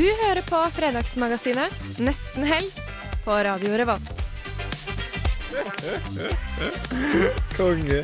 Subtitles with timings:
[0.00, 2.70] Du hører på Fredagsmagasinet Nesten helg
[3.20, 4.22] på Radio Revolt.
[7.52, 7.98] Konge.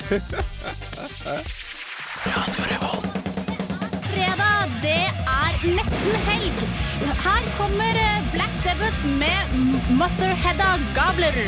[4.11, 6.61] Fredag, det er nesten helg.
[7.25, 9.57] Her kommer eh, Black Debut med
[9.97, 11.41] Motherheada Gabler.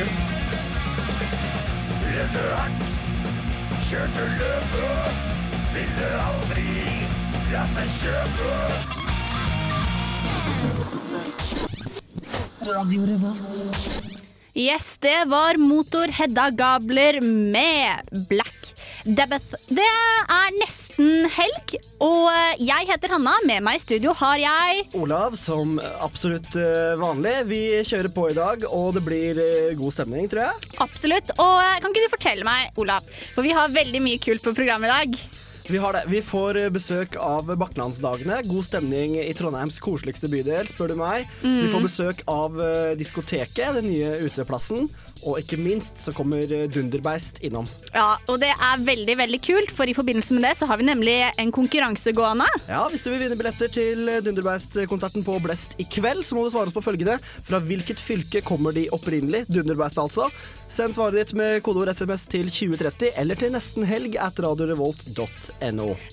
[14.59, 18.73] Yes, det var motor Hedda Gabler med Black
[19.04, 19.54] Debeth.
[19.73, 22.28] Det er nesten helg, og
[22.60, 23.37] jeg heter Hanna.
[23.48, 27.37] Med meg i studio har jeg Olav, som absolutt eh, vanlig.
[27.48, 30.73] Vi kjører på i dag, og det blir eh, god stemning, tror jeg.
[30.84, 31.32] Absolutt.
[31.38, 34.56] Og eh, kan ikke du fortelle meg, Olav, for vi har veldig mye kult på
[34.59, 35.46] programmet i dag.
[35.71, 36.02] Vi har det.
[36.09, 38.38] Vi får eh, besøk av Bakkelandsdagene.
[38.49, 41.27] God stemning i Trondheims koseligste bydel, spør du meg.
[41.45, 44.89] Vi får besøk av eh, diskoteket, den nye uteplassen.
[45.29, 47.69] Og ikke minst så kommer eh, Dunderbeist innom.
[47.93, 50.89] Ja, og det er veldig, veldig kult, for i forbindelse med det så har vi
[50.89, 52.49] nemlig en konkurranse gående.
[52.71, 56.55] Ja, Hvis du vil vinne billetter til Dunderbeist-konserten på Blest i kveld, så må du
[56.55, 57.19] svare oss på følgende.
[57.45, 59.45] Fra hvilket fylke kommer de opprinnelig?
[59.52, 60.30] Dunderbeist, altså.
[60.69, 65.28] Send svaret ditt med kodeord SMS til 2030 eller til nesten helg at radiorevolt.no.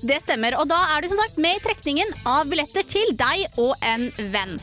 [0.02, 3.60] Det stemmer, og da er du som sagt med i trekningen av billetter til deg
[3.62, 4.58] og en venn.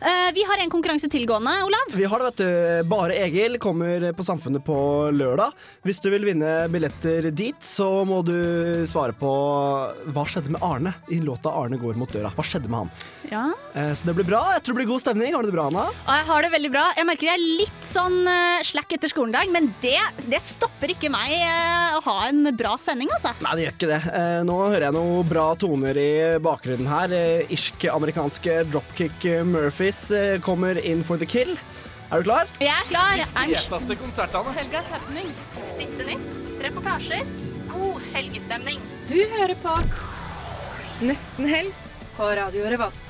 [0.00, 1.90] Eh, vi har en konkurranse tilgående, Olav.
[1.92, 2.88] Vi har det, vet du.
[2.88, 4.76] Bare Egil kommer på Samfunnet på
[5.12, 5.52] lørdag.
[5.84, 9.28] Hvis du vil vinne billetter dit, så må du svare på
[10.14, 12.32] hva skjedde med Arne i låta 'Arne går mot døra'.
[12.32, 12.90] Hva skjedde med han?
[13.30, 13.44] Ja.
[13.74, 14.40] Eh, Så det blir bra.
[14.56, 15.34] Jeg tror det blir god stemning.
[15.34, 15.84] Har du det bra, Anna?
[16.08, 16.84] Jeg har det veldig bra.
[16.96, 21.10] Jeg merker jeg er litt sånn uh, slack etter skoledag, men det, det stopper ikke
[21.12, 23.34] meg eh, å ha en bra sending, altså.
[23.44, 24.00] Nei, det gjør ikke det.
[24.16, 27.12] Eh, Nå hører jeg noen bra toner i bakgrunnen her.
[27.12, 29.44] Eh, Irsk-amerikanske dropkick eh,
[29.90, 31.56] Eh, kommer in for the kill.
[32.10, 32.46] Er du klar?
[32.60, 33.16] Jeg er klar.
[33.16, 34.54] De Feteste konsertene.
[34.54, 35.42] Helgas happenings.
[35.78, 37.26] Siste nytt, reportasjer,
[37.70, 38.80] god helgestemning.
[39.10, 39.76] Du hører på
[41.00, 41.74] Nesten helg
[42.16, 43.06] på Radio Revolt.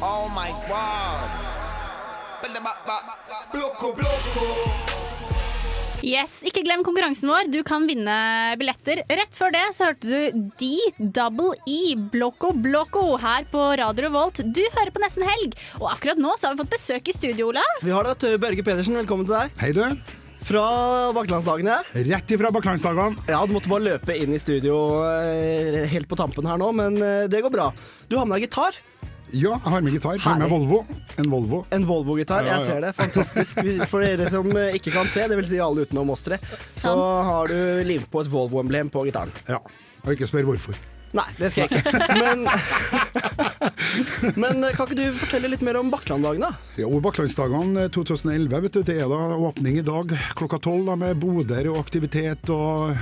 [0.00, 1.28] Oh my god.
[3.52, 4.46] Blokko, blokko.
[6.00, 7.50] Yes, Ikke glem konkurransen vår.
[7.52, 8.14] Du kan vinne
[8.60, 9.02] billetter.
[9.12, 14.40] Rett før det så hørte du D-double-E, Blokko Blokko, her på Radio Revolt.
[14.48, 17.50] Du hører på Nesten Helg, og akkurat nå så har vi fått besøk i studio,
[17.52, 17.84] Olav.
[17.84, 18.40] Vi har det, vet.
[18.40, 19.52] Børge Pedersen, velkommen til deg.
[19.60, 19.84] Hei du,
[20.48, 20.64] Fra
[21.12, 21.82] Bakklandsdagene.
[22.08, 23.20] rett ifra Bakklandsdagene.
[23.28, 26.96] Ja, du måtte bare løpe inn i studio eh, helt på tampen her nå, men
[26.96, 27.68] eh, det går bra.
[28.08, 28.80] Du har med deg gitar.
[29.32, 30.18] Ja, jeg har med gitar.
[30.18, 30.84] Har med Volvo.
[31.16, 31.64] En Volvo.
[31.70, 32.44] En Volvo-gitar.
[32.44, 32.92] Ja, ja, Jeg ser det.
[32.98, 33.60] Fantastisk.
[33.90, 36.40] For dere som eh, ikke kan se, det vil si alle utenom oss tre,
[36.74, 36.94] så
[37.30, 39.30] har du limt på et Volvo-emblem på gitaren.
[39.48, 39.60] Ja.
[40.04, 40.78] Og ikke spør hvorfor.
[41.16, 41.90] Nei, det skal jeg ikke.
[42.20, 42.44] Men,
[44.40, 46.50] men eh, kan ikke du fortelle litt mer om Bakklanddagene?
[46.78, 49.20] Jo, Bakklandsdagene 2011, vet du, det er da
[49.50, 52.50] åpning i dag klokka tolv da, med boder og aktivitet.
[52.54, 52.94] og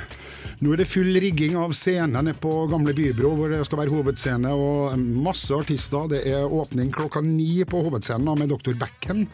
[0.59, 3.93] Nå er det full rigging av scenen nede på Gamle Bybro, hvor det skal være
[3.95, 4.51] hovedscene.
[4.51, 6.09] og Masse artister.
[6.11, 8.75] Det er åpning klokka ni på hovedscenen da, med Dr.
[8.81, 9.27] Becken.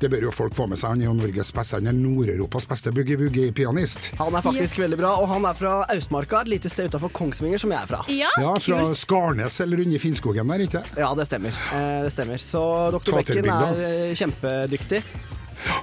[0.00, 0.96] Det bør jo folk få med seg.
[0.96, 4.10] Han er jo Norges beste, han er Nord-Europas beste boogie-woogie-pianist.
[4.22, 4.82] Han er faktisk Yes.
[4.86, 7.90] veldig bra, og han er fra Austmarka, et lite sted utafor Kongsvinger, som jeg er
[7.92, 8.02] fra.
[8.08, 8.98] Ja, Ja, fra kult.
[8.98, 11.56] Skarnes eller under Finnskogen der, ikke Ja, det stemmer.
[11.74, 12.38] Eh, det stemmer.
[12.42, 12.62] Så
[12.92, 13.72] Becken bygda.
[13.74, 15.02] er eh, kjempedyktig.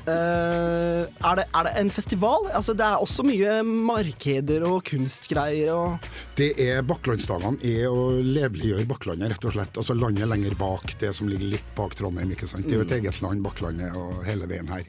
[0.04, 2.48] Eh, er, det, er det en festival?
[2.54, 8.88] Altså, det er også mye markeder og kunstgreier og Det er Bakklandsdagene er å leveliggjøre
[8.90, 9.80] Bakklandet, rett og slett.
[9.80, 12.34] Altså landet lenger bak, det som ligger litt bak Trondheim.
[12.36, 12.68] ikke sant?
[12.68, 14.88] Det er jo et eget land, Bakklandet og hele veien her.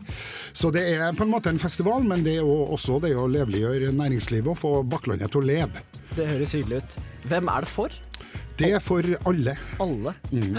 [0.53, 3.93] Så det er på en måte en festival, men det er også det å leveliggjøre
[3.95, 5.85] næringslivet og få Bakklandet til å leve.
[6.15, 6.99] Det høres hyggelig ut.
[7.31, 7.95] Hvem er det for?
[8.57, 9.57] Det er for alle.
[9.83, 10.15] Alle.
[10.31, 10.59] Mm.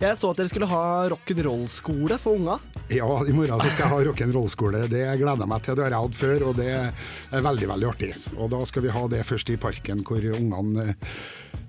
[0.00, 2.56] Jeg så at dere skulle ha rock'n'roll-skole for unga.
[2.92, 4.82] Ja, i morgen så skal jeg ha rock'n'roll-skole.
[4.88, 5.76] Det gleder jeg meg til.
[5.76, 8.10] Det har jeg hatt før, og det er veldig veldig artig.
[8.38, 11.18] Og da skal vi ha det først i parken, hvor ungene eh,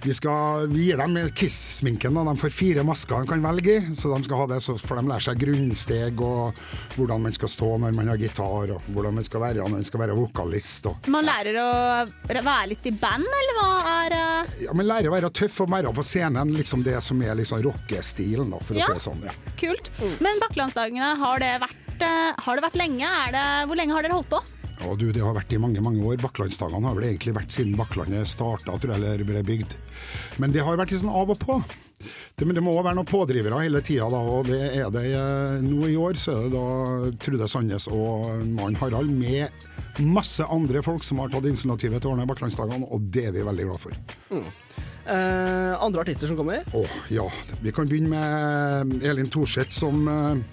[0.05, 2.17] vi, skal, vi gir dem Kiss-sminken.
[2.17, 4.99] De får fire masker de kan velge i, så de skal ha det, så får
[4.99, 6.59] de lære seg grunnsteg og
[6.95, 9.87] hvordan man skal stå når man har gitar, og hvordan man skal være når man
[9.87, 10.89] skal være vokalist.
[10.91, 11.09] Og.
[11.13, 11.69] Man lærer å
[12.29, 14.65] være litt i band, eller hva er det?
[14.65, 17.61] Ja, Man lærer å være tøff og være på scenen, liksom det som er liksom
[17.65, 18.85] rockestilen, for Ja.
[18.85, 19.23] å si det sånn.
[19.25, 19.33] Ja.
[19.59, 19.89] kult?
[20.21, 21.39] Men Bakkelandsdagene, har
[22.01, 23.07] eh, har det vært lenge?
[23.27, 24.41] Er det, hvor lenge har dere holdt på?
[24.75, 26.17] Ja, du, Det har vært i mange mange år.
[26.19, 29.75] Bakklandsdagene har vel egentlig vært siden Bakklandet starta, tror jeg, eller ble bygd.
[30.37, 31.63] Men det har vært litt sånn av og på.
[31.99, 35.87] Det, men det må være noen pådrivere hele tida, og det er det eh, nå
[35.91, 36.19] i år.
[36.19, 41.31] Så er det da Trude Sandnes og mannen Harald med masse andre folk som har
[41.31, 43.95] tatt initiativet til å ordne Bakklandsdagene, og det er vi veldig glad for.
[45.05, 46.65] Eh, andre artister som kommer.
[46.73, 47.27] Oh, ja.
[47.61, 50.43] Vi kan begynne med Elin Thorseth, som eh,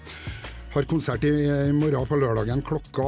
[0.74, 3.06] har konsert i, i morgen på lørdagen klokka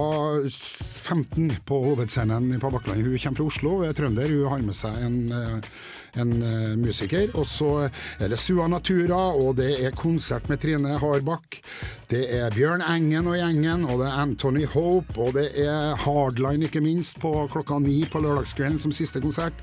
[0.49, 3.07] 15 på hovedscenen på Bakklandet.
[3.07, 4.33] Hun kommer fra Oslo, er trønder.
[4.33, 5.69] Hun har med seg en, eh,
[6.21, 7.31] en eh, musiker.
[7.35, 7.71] Og så
[8.19, 11.61] er det Sua Natura, og det er konsert med Trine Harbakk.
[12.11, 16.69] Det er Bjørn Engen og gjengen, og det er Anthony Hope, og det er Hardline,
[16.69, 19.57] ikke minst, på klokka ni på lørdagskvelden som siste konsert.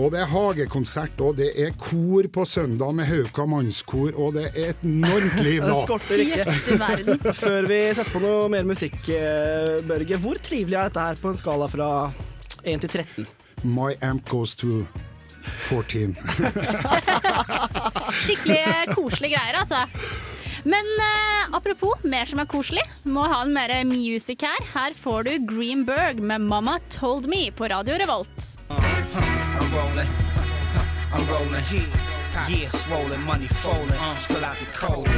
[0.00, 4.48] Og det er hagekonsert, og det er kor på søndag med Hauka mannskor, og det
[4.54, 7.34] er et enormt liv Det skorter ikke.
[7.44, 11.32] Før vi setter på noe mer musikk, eh, Børge, hvor trivelig er dette her på
[11.32, 11.90] en skala fra
[12.64, 13.28] 1 til 13?
[13.62, 14.86] My amp goes to
[15.68, 16.16] 14.
[18.24, 19.84] Skikkelig koselige greier, altså.
[20.66, 24.64] Men uh, apropos mer som er koselig, må ha en mer music her.
[24.74, 28.56] Her får du Greenberg med 'Mama Told Me' på Radio Revolt.
[28.70, 30.10] I'm rolling.
[31.12, 32.16] I'm rolling.
[32.48, 34.16] Yeah, rolling, money falling.
[34.16, 35.08] Spill out the cold.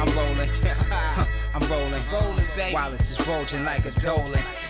[0.00, 0.50] I'm rolling.
[1.54, 2.02] I'm rolling.
[2.12, 2.74] Rolling, baby.
[2.74, 4.65] Wallets is bulging like a dolan.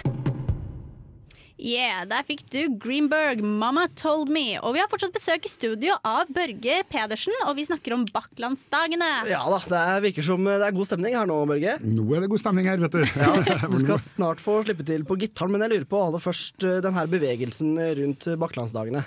[1.56, 4.58] Yeah, der fikk du Greenberg, 'Mama Told Me'.
[4.60, 9.08] Og vi har fortsatt besøk i studio av Børge Pedersen, og vi snakker om Bakklandsdagene.
[9.30, 11.78] Ja da, det er- virker som det er god stemning her nå, Børge.
[11.80, 13.04] Nå er det god stemning her, vet du.
[13.72, 16.82] Du skal snart få slippe til på gitaren, men jeg lurer på aller først denne
[16.82, 19.06] den her bevegelsen rundt Bakklandsdagene.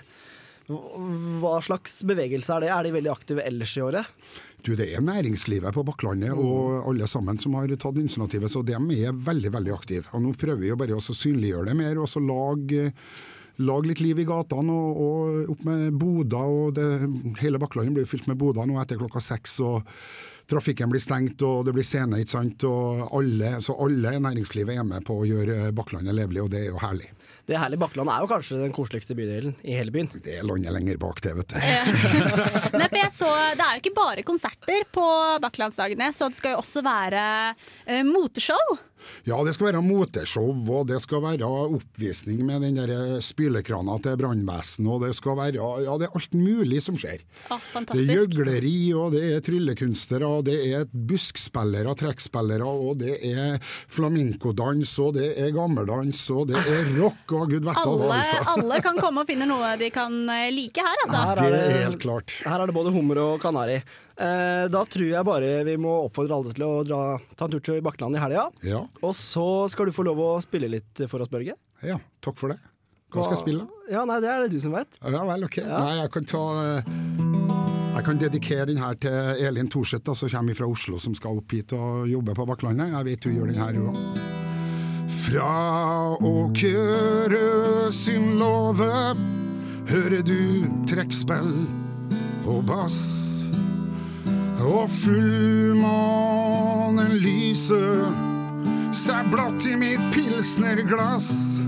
[0.70, 2.70] Hva slags bevegelse er det?
[2.70, 4.06] Er de veldig aktive ellers i året?
[4.66, 8.76] Du, det er næringslivet på Bakklandet og alle sammen som har tatt initiativet, så de
[8.76, 10.08] er veldig veldig aktive.
[10.14, 12.90] Og Nå prøver vi jo bare å synliggjøre det mer, og så lage,
[13.64, 16.56] lag litt liv i gatene og, og opp med boder.
[16.58, 16.90] og det,
[17.40, 19.60] Hele Bakklandet blir fylt med boder nå etter klokka seks.
[19.64, 19.88] og
[20.50, 22.68] Trafikken blir stengt og det blir scene, ikke sant.
[22.68, 26.66] Og alle, så alle i næringslivet er med på å gjøre Bakklandet levelig, og det
[26.66, 27.12] er jo herlig.
[27.50, 30.12] Det herlige Bakkeland er jo kanskje den koseligste bydelen i hele byen.
[30.14, 31.58] Det er landet lenger bak det, vet du.
[32.78, 35.06] Nei, for jeg så, Det er jo ikke bare konserter på
[35.42, 37.24] Bakkelandsdagene, så det skal jo også være
[37.90, 38.78] uh, moteshow.
[39.28, 40.50] Ja, det skal være moteshow,
[40.80, 45.60] og det skal være oppvisning med den der spylekrana til brannvesenet, og det skal være
[45.84, 47.22] Ja, det er alt mulig som skjer.
[47.50, 47.60] Ah,
[47.94, 53.58] Det er gjøgleri, og det er tryllekunstnere, og det er buskspillere, trekkspillere, og det er
[53.90, 58.44] flamencodans, og det er gammeldans, og det er rock, og gud vet hva, Alle, altså.
[58.56, 61.18] alle kan komme og finne noe de kan eh, like her, altså.
[61.20, 62.36] Her Det er er det- helt klart.
[62.46, 63.82] Her er det både hummer og kanari.
[64.20, 66.98] Eh, da tror jeg bare vi må oppfordre alle til å dra,
[67.40, 68.50] ta en tur til Bakkeland i helga.
[68.68, 71.56] Ja, Og så skal du få lov å spille litt for oss, Børge.
[71.88, 72.60] ja, takk for det.
[73.10, 73.64] Hva skal jeg spille?
[73.90, 75.00] Ja, nei, Det er det du som vet.
[75.02, 75.58] Ja vel, ok.
[75.66, 76.84] Nei, jeg kan ta eh,
[77.96, 79.12] Jeg kan dedikere den her til
[79.48, 82.92] Elin Thorseth, som kommer fra Oslo, som skal opp hit og jobbe på Bakklandet.
[82.94, 84.28] Jeg vet hun gjør den her, hun òg.
[85.10, 88.92] Fra Åkerø sin låve
[89.90, 91.66] hører du trekkspill
[92.46, 93.29] og bass.
[94.60, 95.88] Og fullmånen
[97.24, 98.12] lyser
[98.92, 101.62] seg blått i mitt pilsnerglass.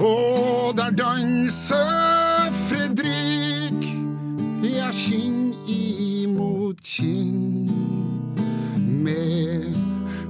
[0.00, 3.84] Og der danser Fredrik,
[4.64, 7.70] ja, kinn imot kinn.
[9.04, 9.64] Med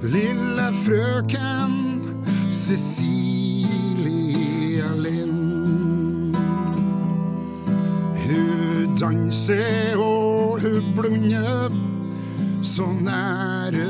[0.03, 1.73] lille frøken
[2.51, 4.03] Cecilie
[4.99, 6.35] Lind.
[8.25, 11.69] Hun danser og hun blunder
[12.65, 13.85] så nære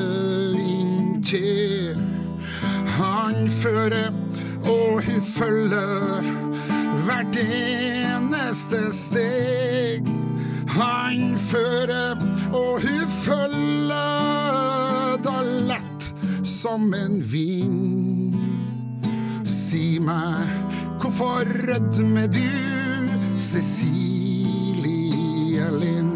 [0.59, 1.95] inntil
[2.97, 4.11] han fører
[4.65, 6.21] og hun følger
[7.05, 10.07] hvert eneste steg.
[10.67, 12.15] Han fører
[12.53, 13.93] og hun følger
[15.25, 15.35] da
[15.69, 16.13] lett
[16.47, 18.35] som en vind.
[19.45, 20.47] Si meg,
[21.01, 22.49] hvorfor rødmer du,
[23.37, 24.85] Cecilie
[25.79, 26.14] Lind?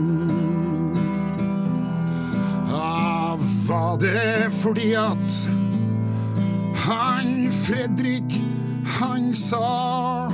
[3.70, 5.50] Var det fordi at
[6.76, 8.34] han Fredrik,
[9.00, 10.30] han sa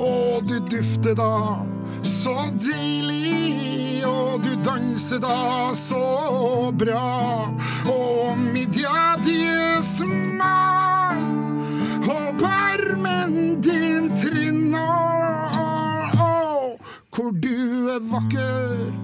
[0.00, 1.60] Å, du dufter da
[2.02, 7.52] så deilig, og du danser da så bra.
[7.92, 11.20] Og midja di er smal,
[12.00, 16.16] og barmen din trinner.
[17.10, 18.94] Hvor du er vakker,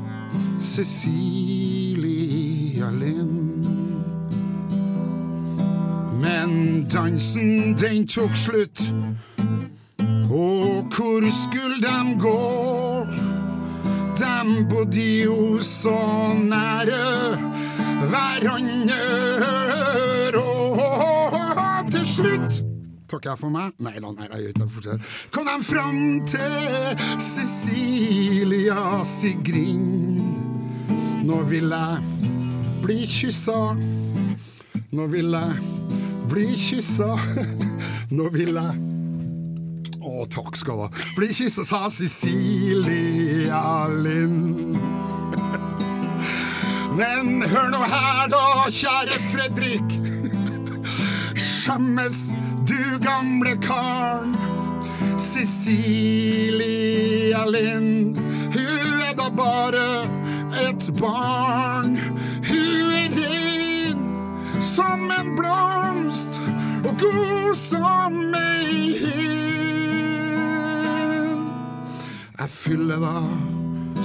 [0.64, 2.06] Cecilia
[2.90, 3.55] Lind.
[6.20, 8.92] Men dansen, den tok slutt.
[10.30, 13.06] Og hvor skulle de gå?
[14.18, 15.99] De bodde jo så
[16.35, 17.37] nære
[18.11, 19.02] hverandre.
[20.37, 22.62] Og til slutt
[23.06, 23.76] Takker jeg for meg?
[23.78, 24.96] Nei da, nei, jeg gjør ikke det.
[25.30, 30.18] Kom de fram til Cecilia Sigrin.
[31.23, 32.26] Nå vil jeg
[32.82, 33.61] bli kyssa.
[34.90, 35.75] Nå vil jeg
[36.28, 37.18] bli kyssa.
[38.16, 38.75] Nå vil jeg
[40.06, 40.90] Å, takk skal du ha.
[41.16, 44.76] Bli kyssa, sa Cecilia Lind.
[46.97, 49.88] Men hør nå her, da, kjære Fredrik.
[51.49, 52.18] Skjemmes,
[52.71, 54.37] du gamle karen.
[55.18, 56.62] Cecilia
[57.50, 58.16] Lind,
[58.54, 60.06] hun er da bare
[60.68, 61.99] et barn.
[62.47, 64.00] Hun er rein
[64.62, 65.86] som en blomst
[66.87, 70.26] og god som ei hind.
[72.38, 73.23] Jeg fyller da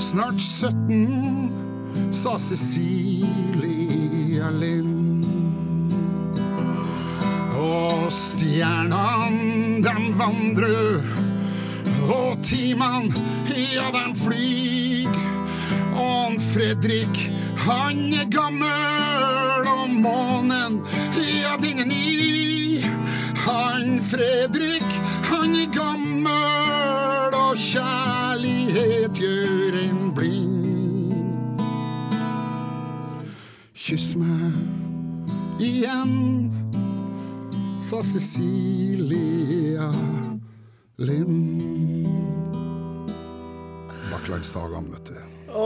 [0.01, 1.51] snart 17,
[2.15, 3.69] sa Cecilia
[4.55, 5.25] Lind.
[7.61, 11.03] Og stjernene, dem vandrer,
[12.09, 13.13] og timene,
[13.51, 15.11] ja, dem flyg.
[16.01, 17.29] Og Fredrik,
[17.67, 20.81] han er gammel, og månen,
[21.19, 22.60] ja, den er ny.
[23.45, 24.87] Han Fredrik,
[25.23, 31.61] han er gammel, og kjærlighet gjør en blind.
[33.73, 36.51] Kyss meg igjen,
[37.81, 39.89] sa Cecilia
[41.01, 42.07] Lind.
[44.11, 45.40] Bakklandsdagene, vet du.
[45.51, 45.65] Å,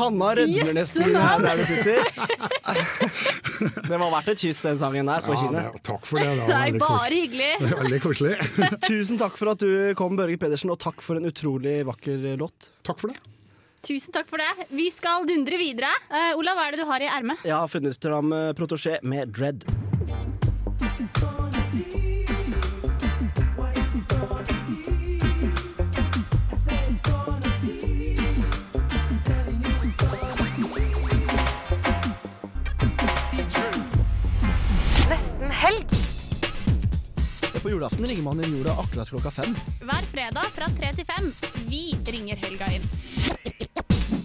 [0.00, 2.00] Hanna rødmer nesten her der du sitter.
[3.86, 5.78] Det var verdt et kyss, den sangen der, på Ja, kinnet.
[5.86, 6.26] takk for det.
[6.36, 7.22] Det var Nei, bare koselig.
[7.22, 7.70] hyggelig.
[7.80, 8.34] Veldig koselig.
[8.88, 12.70] Tusen takk for at du kom, Børge Pedersen, og takk for en utrolig vakker låt.
[12.86, 13.18] Takk for det.
[13.86, 14.66] Tusen takk for det.
[14.74, 15.92] Vi skal dundre videre.
[16.10, 17.44] Uh, Olav, hva er det du har i ermet?
[17.46, 19.62] Jeg har funnet fram eh, Protosjé med Dread.
[35.10, 35.86] Nesten helg.
[37.62, 39.54] På julaften ringer man inn jorda akkurat klokka fem.
[39.82, 41.30] Hver fredag fra tre til fem.
[41.66, 42.84] Vi ringer helga inn.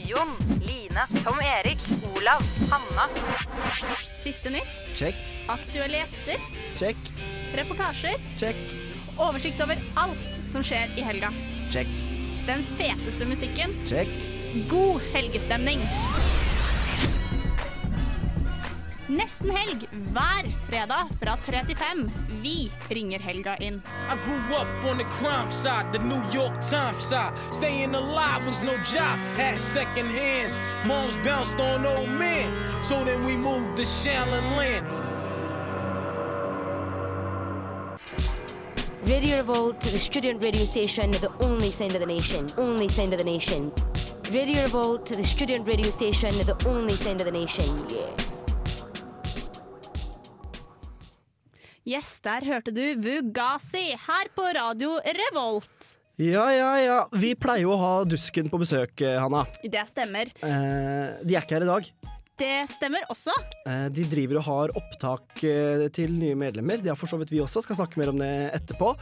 [0.06, 3.08] Jon, Line, Tom Erik, Olav, Hanna.
[4.22, 5.16] Siste nytt, Check,
[5.50, 6.44] aktuelle gjester,
[6.78, 7.00] check,
[7.58, 8.60] reportasjer, check,
[9.18, 11.32] oversikt over alt som skjer i helga.
[11.72, 11.88] check,
[12.46, 14.10] Den feteste musikken, check.
[14.70, 15.82] god helgestemning.
[19.12, 19.82] Nesten helg
[20.14, 22.06] hver fredag fra tre til fem.
[22.44, 23.82] Vi ringer helga inn.
[24.08, 27.34] I grew up on the crime side, the New York Times side.
[27.52, 30.56] Staying alive was no job, had second hands.
[30.88, 34.88] Moms bounced on old men, so then we moved to Shallon Land.
[39.04, 42.48] Radio Revolt, to the student radio station, the only sound of the nation.
[42.58, 43.74] Only sound of the nation.
[44.32, 47.66] Radio Revolt, to the student radio station, the only sound of the nation.
[47.90, 48.31] Yeah.
[51.92, 55.98] Yes, der hørte du Vugasi her på Radio Revolt.
[56.22, 57.00] Ja, ja, ja.
[57.20, 59.42] Vi pleier jo å ha Dusken på besøk, eh, Hanna.
[59.66, 60.32] Det stemmer.
[60.40, 61.90] Eh, de er ikke her i dag.
[62.40, 63.36] Det stemmer også.
[63.68, 66.80] Eh, de driver og har opptak eh, til nye medlemmer.
[66.80, 68.32] Det har for så vidt vi også, skal snakke mer om det
[68.62, 68.94] etterpå.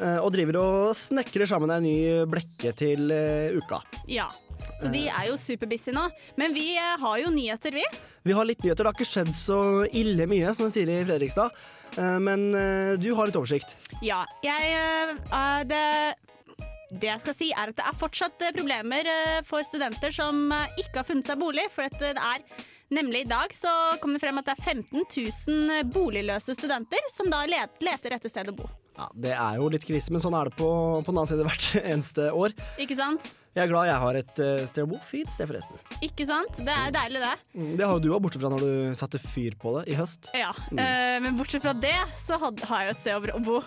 [0.00, 1.96] Eh, og driver og snekrer sammen ei ny
[2.32, 3.12] blekke til
[3.58, 3.82] uka.
[4.08, 4.30] Ja.
[4.78, 6.04] Så de er jo superbusy nå.
[6.38, 7.84] Men vi eh, har jo nyheter, vi.
[8.28, 8.84] Vi har litt nyheter.
[8.84, 11.54] Det har ikke skjedd så ille mye, som de sier i Fredrikstad.
[11.96, 13.76] Eh, men eh, du har litt oversikt.
[14.04, 15.18] Ja, jeg
[15.68, 15.84] det,
[16.94, 19.12] det jeg skal si, er at det er fortsatt problemer
[19.48, 20.48] for studenter som
[20.78, 21.68] ikke har funnet seg bolig.
[21.74, 22.44] For at det er
[22.94, 23.72] nemlig i dag så
[24.02, 28.54] kom det frem at det er 15 000 boligløse studenter som da leter etter sted
[28.54, 28.70] å bo.
[28.98, 30.68] Ja, Det er jo litt krise, men sånn er det på,
[31.06, 32.54] på den annen side hvert eneste år.
[32.82, 33.30] Ikke sant?
[33.58, 34.98] Jeg er glad jeg har et uh.
[35.02, 35.80] Fint sted, forresten.
[36.06, 36.60] Ikke sant?
[36.62, 37.34] Det er deilig, det.
[37.58, 39.96] Mm, Det har jo du òg, bortsett fra når du satte fyr på det i
[39.98, 40.30] høst.
[40.36, 43.58] Ja, eh, Men bortsett fra det, så had, har jeg jo et sted å bo.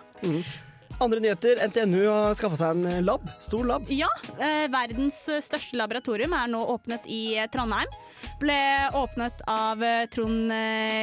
[1.02, 1.60] Andre nyheter.
[1.68, 3.28] NTNU har skaffa seg en eh, lab.
[3.44, 3.92] Stor lab.
[3.92, 4.08] Ja,
[4.38, 7.92] eh, verdens største laboratorium er nå åpnet i Trondheim.
[8.40, 8.62] Ble
[8.96, 9.84] åpnet av
[10.16, 10.54] Trond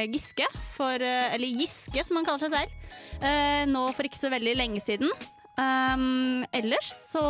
[0.09, 4.57] Giske, for, eller Giske som han kaller seg selv, eh, nå for ikke så veldig
[4.57, 5.13] lenge siden.
[5.59, 7.21] Um, ellers så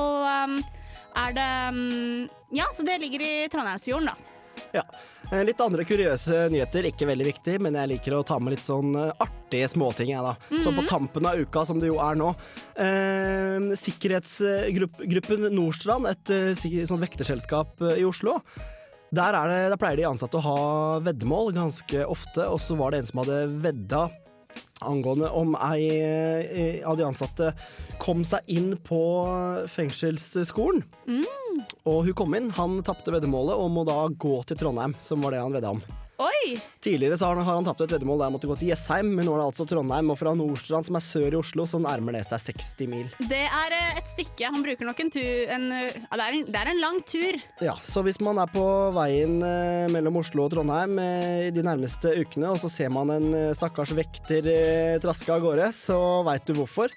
[0.46, 0.60] um,
[1.20, 4.16] er det um, Ja, så det ligger i Trondheimsfjorden, da.
[4.76, 4.84] Ja.
[5.32, 8.66] Eh, Litt andre kuriøse nyheter, ikke veldig viktig, men jeg liker å ta med litt
[8.66, 10.34] sånn eh, artige småting, jeg, da.
[10.64, 12.32] Så på tampen av uka, som det jo er nå.
[12.82, 18.40] Eh, Sikkerhetsgruppen Nordstrand, et eh, sånn vekterselskap eh, i Oslo.
[19.16, 20.58] Der, er det, der pleier de ansatte å ha
[21.06, 24.04] veddemål ganske ofte, og så var det en som hadde vedda
[24.86, 27.54] angående om ei eh, av de ansatte
[28.00, 29.02] kom seg inn på
[29.72, 30.84] fengselsskolen.
[31.90, 35.36] Og hun kom inn, han tapte veddemålet og må da gå til Trondheim, som var
[35.36, 35.84] det han vedda om.
[36.20, 36.58] Oi!
[36.84, 39.24] Tidligere har han, har han tapt et veddemål der han måtte gå til Jessheim, men
[39.24, 42.18] nå er det altså Trondheim, og fra Nordstrand, som er sør i Oslo, så nærmer
[42.18, 43.06] det seg 60 mil.
[43.30, 44.52] Det er eh, et stykke.
[44.52, 47.40] Han bruker nok en tur en, det, er en, det er en lang tur.
[47.64, 48.66] Ja, så hvis man er på
[48.98, 53.32] veien eh, mellom Oslo og Trondheim eh, de nærmeste ukene, og så ser man en
[53.56, 54.52] stakkars vekter
[55.00, 56.92] traske av gårde, så veit du hvorfor.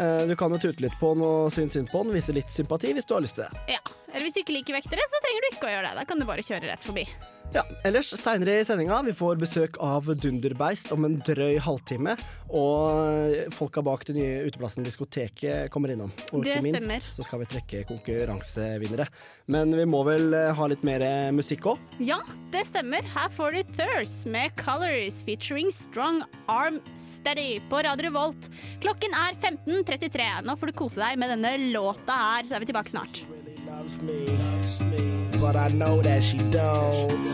[0.00, 2.52] Eh, du kan jo tute litt på han og synes synd på han, vise litt
[2.52, 3.76] sympati hvis du har lyst til det.
[3.76, 3.82] Ja.
[4.10, 5.98] Eller hvis du ikke liker vektere, så trenger du ikke å gjøre det.
[6.00, 7.04] Da kan du bare kjøre rett forbi.
[7.50, 12.12] Ja, ellers seinere i sendinga vi får besøk av Dunderbeist om en drøy halvtime.
[12.54, 16.12] Og folka bak den nye uteplassen Diskoteket kommer innom.
[16.30, 17.08] Og Det ikke minst stemmer.
[17.16, 19.08] så skal vi trekke konkurransevinnere.
[19.50, 21.82] Men vi må vel eh, ha litt mer eh, musikk òg.
[21.98, 22.20] Ja,
[22.54, 23.02] det stemmer.
[23.16, 28.46] Her får du Thurs med Colors featuring Strong Arm Steady på Radio Revolt.
[28.78, 30.30] Klokken er 15.33.
[30.46, 33.24] Nå får du kose deg med denne låta her, så er vi tilbake snart.
[33.26, 35.09] Really loves me, loves me,
[35.52, 37.24] but I know that she don't.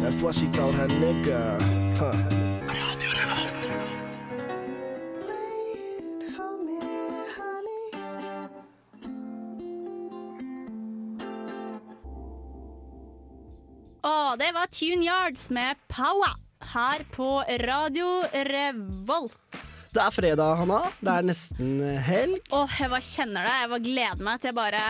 [0.00, 1.58] That's what she told her nigga.
[1.98, 2.14] Huh.
[14.02, 16.38] Å, det var Tune Yards med Power
[16.70, 19.66] her på Radio Revolt.
[19.90, 20.84] Det er fredag, Hanna.
[21.02, 22.38] Det er nesten eh, helg.
[22.54, 23.54] Åh, jeg bare kjenner det.
[23.64, 24.84] Jeg bare gleder meg til jeg bare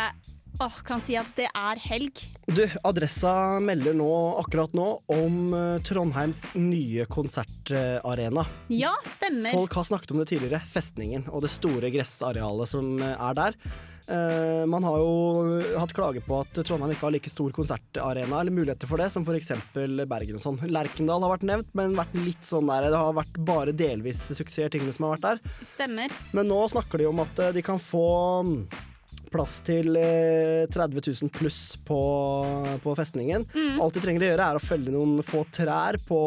[0.60, 2.22] åh, kan si at det er helg.
[2.48, 8.46] Du, Adressa melder nå, akkurat nå om eh, Trondheims nye konsertarena.
[8.72, 9.52] Ja, stemmer.
[9.52, 10.62] Folk har snakket om det tidligere.
[10.72, 13.62] Festningen og det store gressarealet som eh, er der.
[14.08, 18.54] Uh, man har jo hatt klage på at Trondheim ikke har like stor konsertarena eller
[18.56, 19.52] muligheter for det som f.eks.
[20.08, 20.62] Bergen og sånn.
[20.64, 24.72] Lerkendal har vært nevnt, men vært litt sånn der, det har vært bare delvis suksess,
[24.72, 25.58] tingene som har vært der.
[25.74, 26.14] Stemmer.
[26.32, 28.08] Men nå snakker de om at de kan få
[28.48, 28.56] mm,
[29.32, 31.98] plass til eh, 30 000 pluss på,
[32.84, 33.46] på festningen.
[33.82, 36.20] Alt de trenger å gjøre, er å felle noen få trær på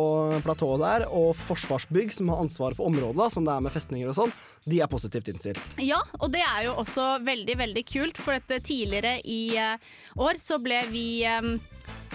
[0.45, 4.11] platået der, og Forsvarsbygg, som har ansvaret for området, da, som det er med festninger
[4.11, 4.35] og sånn,
[4.69, 5.75] de er positivt innstilt.
[5.81, 10.41] Ja, og det er jo også veldig, veldig kult, for dette tidligere i eh, år
[10.41, 11.53] så ble vi eh,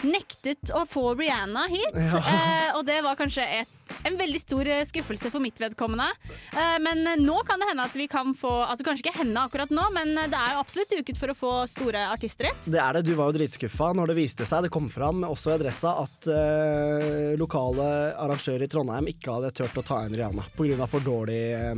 [0.05, 1.97] nektet å få Rihanna hit.
[1.97, 2.21] Ja.
[2.21, 3.73] Eh, og det var kanskje et,
[4.07, 6.09] en veldig stor eh, skuffelse for mitt vedkommende.
[6.53, 9.45] Eh, men eh, nå kan det hende at vi kan få Altså kanskje ikke henne
[9.47, 12.69] akkurat nå, men eh, det er jo absolutt duket for å få store artister hit.
[12.73, 13.07] Det er det.
[13.09, 16.29] Du var jo dritskuffa når det viste seg, det kom fram også i Adressa, at
[16.33, 17.89] eh, lokale
[18.27, 20.87] arrangører i Trondheim ikke hadde turt å ta inn Rihanna pga.
[20.91, 21.75] for dårlige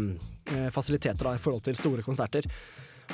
[0.72, 2.46] fasiliteter da, i forhold til store konserter.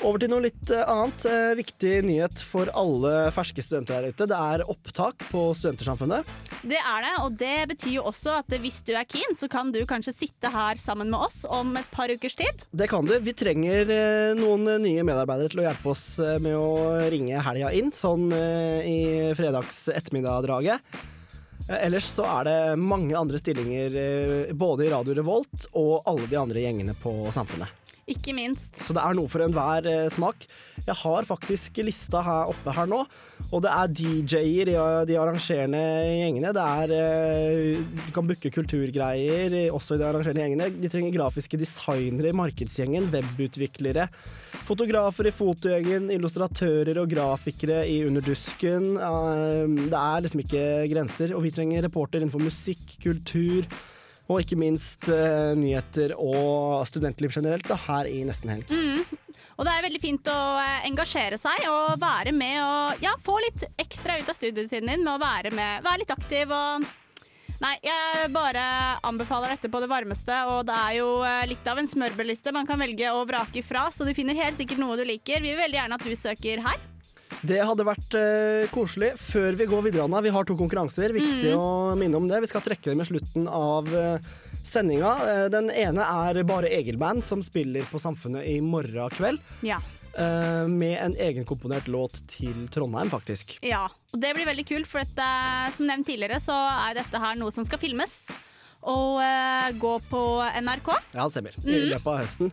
[0.02, 1.24] Over til noe litt eh, annet.
[1.28, 4.26] Eh, viktig nyhet for alle ferske studenter der ute.
[4.30, 6.26] Det er opptak på Studentersamfunnet.
[6.64, 9.70] Det er det, og det betyr jo også at hvis du er keen, så kan
[9.74, 12.66] du kanskje sitte her sammen med oss om et par ukers tid.
[12.72, 13.14] Det kan du.
[13.22, 16.04] Vi trenger eh, noen nye medarbeidere til å hjelpe oss
[16.42, 20.82] med å ringe helga inn, sånn i fredags ettermiddag-draget.
[21.78, 26.66] Ellers så er det mange andre stillinger både i Radio Revolt og alle de andre
[26.66, 27.83] gjengene på Samfunnet.
[28.10, 28.76] Ikke minst.
[28.84, 30.44] Så det er noe for enhver eh, smak.
[30.84, 32.98] Jeg har faktisk lista her oppe her nå,
[33.48, 34.74] og det er DJ-er i
[35.08, 36.50] de arrangerende gjengene.
[36.52, 40.68] Det er eh, Du kan booke kulturgreier også i de arrangerende gjengene.
[40.82, 44.10] De trenger grafiske designere i markedsgjengen, webutviklere,
[44.68, 48.92] fotografer i fotogjengen, illustratører og grafikere i Underdusken.
[49.00, 53.64] Eh, Det er liksom ikke grenser, og vi trenger reporter innenfor musikk, kultur.
[54.32, 58.72] Og ikke minst uh, nyheter og studentliv generelt da, her i Nesten Helg.
[59.54, 63.36] Og det er veldig fint å eh, engasjere seg og være med og ja, få
[63.44, 66.92] litt ekstra ut av studietiden din med å være med, være litt aktiv og
[67.62, 68.62] Nei, jeg bare
[69.06, 72.66] anbefaler dette på det varmeste, og det er jo eh, litt av en smørbrødliste man
[72.68, 75.40] kan velge å vrake fra, så du finner helt sikkert noe du liker.
[75.40, 76.82] Vi vil veldig gjerne at du søker her.
[77.42, 79.14] Det hadde vært uh, koselig.
[79.20, 81.12] Før vi går videre, Anna, vi har to konkurranser.
[81.16, 81.58] Viktig Mm.
[81.60, 82.40] å minne om det.
[82.44, 84.18] Vi skal trekke dem i slutten av uh,
[84.64, 85.10] sendinga.
[85.24, 89.42] Uh, den ene er Bare Egil-band, som spiller på Samfunnet i morgen kveld.
[89.66, 89.80] Ja.
[90.14, 93.58] Uh, med en egenkomponert låt til Trondheim, faktisk.
[93.66, 95.26] Ja, og det blir veldig kult, for dette,
[95.74, 96.54] som nevnt tidligere så
[96.88, 98.22] er dette her noe som skal filmes
[98.84, 100.22] og uh, gå på
[100.60, 100.88] NRK.
[101.14, 101.56] Ja, det stemmer.
[101.64, 101.88] I Mm.
[101.94, 102.50] løpet av høsten.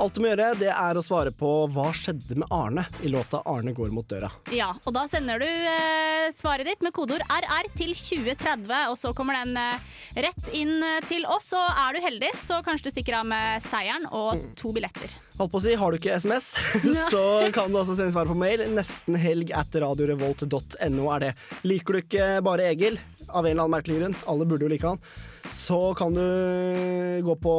[0.00, 3.42] Alt du må gjøre, det er å svare på hva skjedde med Arne i låta
[3.46, 4.30] 'Arne går mot døra'.
[4.50, 9.12] Ja, og da sender du eh, svaret ditt med kodeord RR til 2030, og så
[9.14, 9.78] kommer den eh,
[10.16, 11.52] rett inn eh, til oss.
[11.54, 15.14] Og er du heldig, så kanskje du stikker av med seieren og to billetter.
[15.38, 16.54] Holdt på å si, Har du ikke SMS,
[17.12, 18.64] så kan du også sende svar på mail.
[18.74, 21.32] Nestenhelg at radiorevolt.no er det.
[21.66, 24.86] Liker du ikke bare Egil, av en eller annen merkelig grunn, alle burde jo like
[24.88, 25.00] han,
[25.50, 27.54] så kan du gå på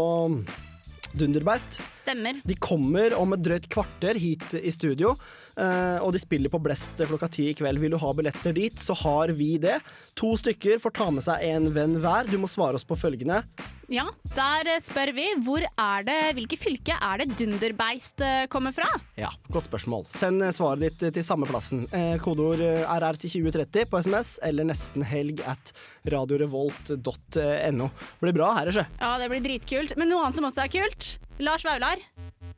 [1.15, 1.79] Dunderbeist.
[1.91, 2.41] Stemmer.
[2.43, 5.15] De kommer om et drøyt kvarter hit i studio,
[5.55, 7.79] og de spiller på Blest klokka ti i kveld.
[7.81, 9.77] Vil du ha billetter dit, så har vi det.
[10.19, 12.27] To stykker får ta med seg en venn hver.
[12.27, 13.43] Du må svare oss på følgende.
[13.91, 18.73] Ja, der eh, spør vi hvor er det, hvilke fylke er det Dunderbeist eh, kommer
[18.73, 18.87] fra?
[19.19, 20.07] Ja, godt spørsmål.
[20.09, 21.85] Send eh, svaret ditt til samme plassen.
[21.93, 25.73] Eh, kodeord eh, RR til 2030 på SMS, eller nestenhelg at
[26.15, 27.91] radiorevolt.no.
[28.23, 28.87] Blir bra her, sjø.
[28.97, 29.95] Ja, det blir dritkult.
[30.01, 31.15] Men noe annet som også er kult.
[31.45, 32.01] Lars Vaular.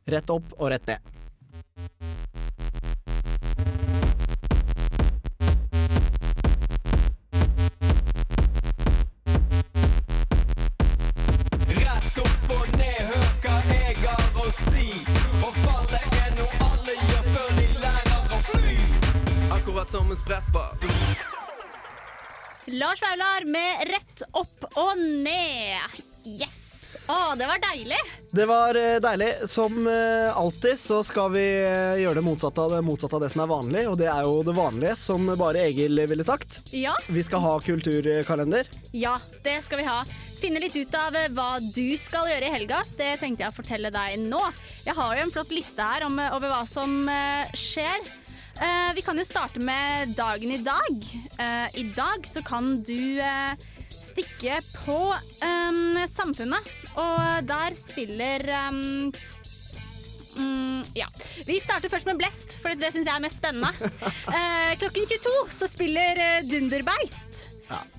[0.08, 1.17] Rett opp og rett ned.
[22.68, 26.02] Lars Vaular med rett opp og ned.
[26.28, 26.64] Yes!
[27.08, 27.98] Å, det var deilig.
[28.36, 29.30] Det var eh, deilig.
[29.48, 33.30] Som eh, alltid så skal vi eh, gjøre det motsatte av det motsatte av det
[33.32, 36.60] som er vanlig, og det er jo det vanlige, som bare Egil ville sagt.
[36.76, 38.68] Ja, Vi skal ha kulturkalender.
[38.92, 39.16] ja,
[39.48, 40.02] det skal vi ha.
[40.42, 42.84] Finne litt ut av hva du skal gjøre i helga.
[43.00, 44.44] Det tenkte jeg å fortelle deg nå.
[44.86, 47.00] Jeg har jo en flott liste her om, over hva som
[47.58, 48.04] skjer.
[48.62, 51.08] Eh, vi kan jo starte med dagen i dag.
[51.38, 53.54] Uh, I dag så kan du uh,
[53.94, 59.12] stikke på um, Samfunnet, og der spiller um,
[60.38, 61.08] Mm, ja.
[61.48, 63.74] Vi starter først med Blest, for det syns jeg er mest spennende.
[64.38, 66.44] Eh, klokken 22 så spiller eh,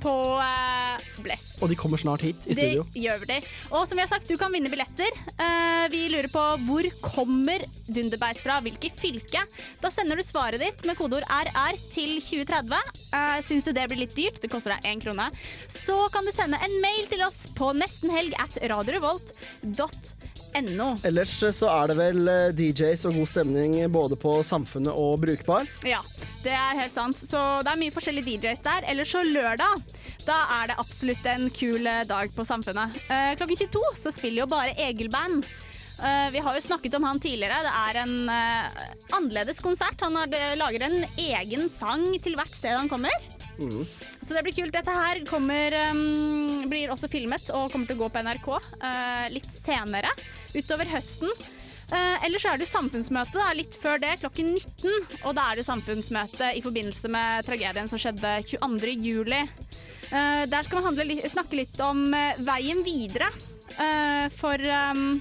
[0.03, 1.59] På uh, Blest.
[1.63, 2.85] Og de kommer snart hit i studio.
[2.95, 3.39] Det gjør de.
[3.75, 5.11] Og som vi har sagt, du kan vinne billetter.
[5.39, 8.61] Uh, vi lurer på hvor kommer Dunderbeist fra?
[8.65, 9.43] Hvilket fylke?
[9.83, 12.75] Da sender du svaret ditt med kodeord RR til 2030.
[13.13, 15.27] Uh, Syns du det blir litt dyrt, det koster deg én krone,
[15.71, 20.89] så kan du sende en mail til oss på nestenhelg at radiorevolt.no.
[21.09, 25.69] Ellers så er det vel eh, DJs og god stemning både på Samfunnet og Brukbar.
[25.87, 26.01] Ja,
[26.45, 27.19] det er helt sant.
[27.19, 28.87] Så det er mye forskjellige DJs der.
[28.91, 29.87] Ellers så lørdag,
[30.27, 32.95] da er det absolutt en kul eh, dag på Samfunnet.
[33.09, 35.49] Eh, klokken 22 så spiller jo bare Egil-band.
[35.99, 37.59] Eh, vi har jo snakket om han tidligere.
[37.67, 38.87] Det er en eh,
[39.19, 39.99] annerledes konsert.
[40.07, 43.15] Han har, lager en egen sang til hvert sted han kommer.
[43.59, 44.71] Så det blir kult.
[44.71, 48.47] Dette her kommer, um, blir også filmet og kommer til å gå på NRK
[49.35, 50.13] litt senere
[50.55, 51.33] utover høsten.
[51.89, 55.23] Eh, ellers er det samfunnsmøte da, litt før det, klokken 19.
[55.29, 58.97] Og da er det samfunnsmøte i forbindelse med tragedien som skjedde 22.
[59.09, 59.41] juli.
[60.09, 63.31] Eh, der skal man handle, snakke litt om eh, veien videre
[64.35, 65.21] for um,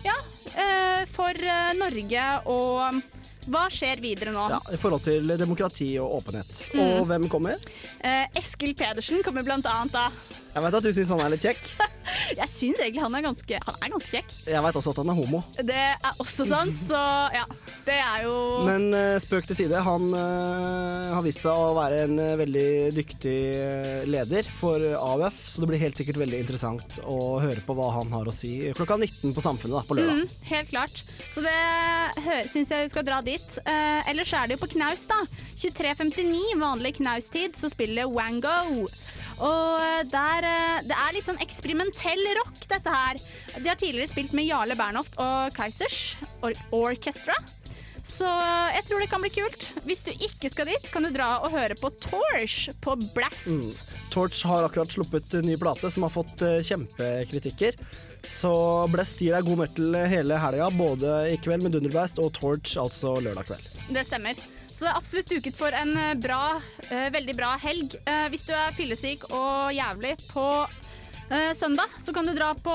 [0.00, 0.14] ja,
[1.12, 1.36] for
[1.76, 3.02] Norge og
[3.48, 4.44] hva skjer videre nå?
[4.52, 6.50] Ja, I forhold til demokrati og åpenhet.
[6.74, 6.82] Mm.
[7.00, 7.68] Og hvem kommer?
[8.04, 10.08] Eh, Eskil Pedersen kommer blant annet da.
[10.54, 11.62] Jeg vet at du syns han er litt kjekk.
[12.38, 14.34] Jeg syns egentlig han er ganske, han er ganske kjekk.
[14.52, 15.40] Jeg vet også at han er homo.
[15.58, 17.00] Det er også sant, så
[17.34, 17.44] ja.
[17.88, 18.34] Det er jo
[18.66, 22.68] Men uh, spøk til side, han uh, har vist seg å være en uh, veldig
[22.96, 23.36] dyktig
[24.08, 28.12] leder for AUF, så det blir helt sikkert veldig interessant å høre på hva han
[28.12, 30.22] har å si klokka 19 på Samfunnet da, på lørdag.
[30.22, 31.02] Mm, helt klart.
[31.32, 31.56] Så det
[32.52, 33.48] syns jeg vi skal dra dit.
[34.10, 35.20] Ellers er det jo på knaus, da.
[35.58, 38.86] 23.59, vanlig knaustid, så spiller Wango.
[39.44, 43.20] Og eh, der, eh, Det er litt sånn eksperimentell rock, dette her.
[43.58, 47.36] De har tidligere spilt med Jarle Bernhoft og Kaizers or Orchestra.
[48.08, 49.64] Så eh, jeg tror det kan bli kult.
[49.86, 53.50] Hvis du ikke skal dit, kan du dra og høre på Torch på Blast.
[53.52, 53.70] Mm.
[54.12, 57.76] Torch har akkurat sluppet ny plate som har fått kjempekritikker.
[58.26, 58.52] Så
[58.90, 63.14] Blast gir deg god metal hele helga, både i kveld med Dunderblast og Torch, altså
[63.22, 63.68] lørdag kveld.
[63.94, 64.48] Det stemmer.
[64.78, 66.52] Så det er absolutt duket for en eh, bra,
[66.86, 67.96] eh, veldig bra helg.
[68.06, 70.50] Eh, hvis du er fyllesyk og jævlig på
[71.58, 72.74] søndag, så kan du dra på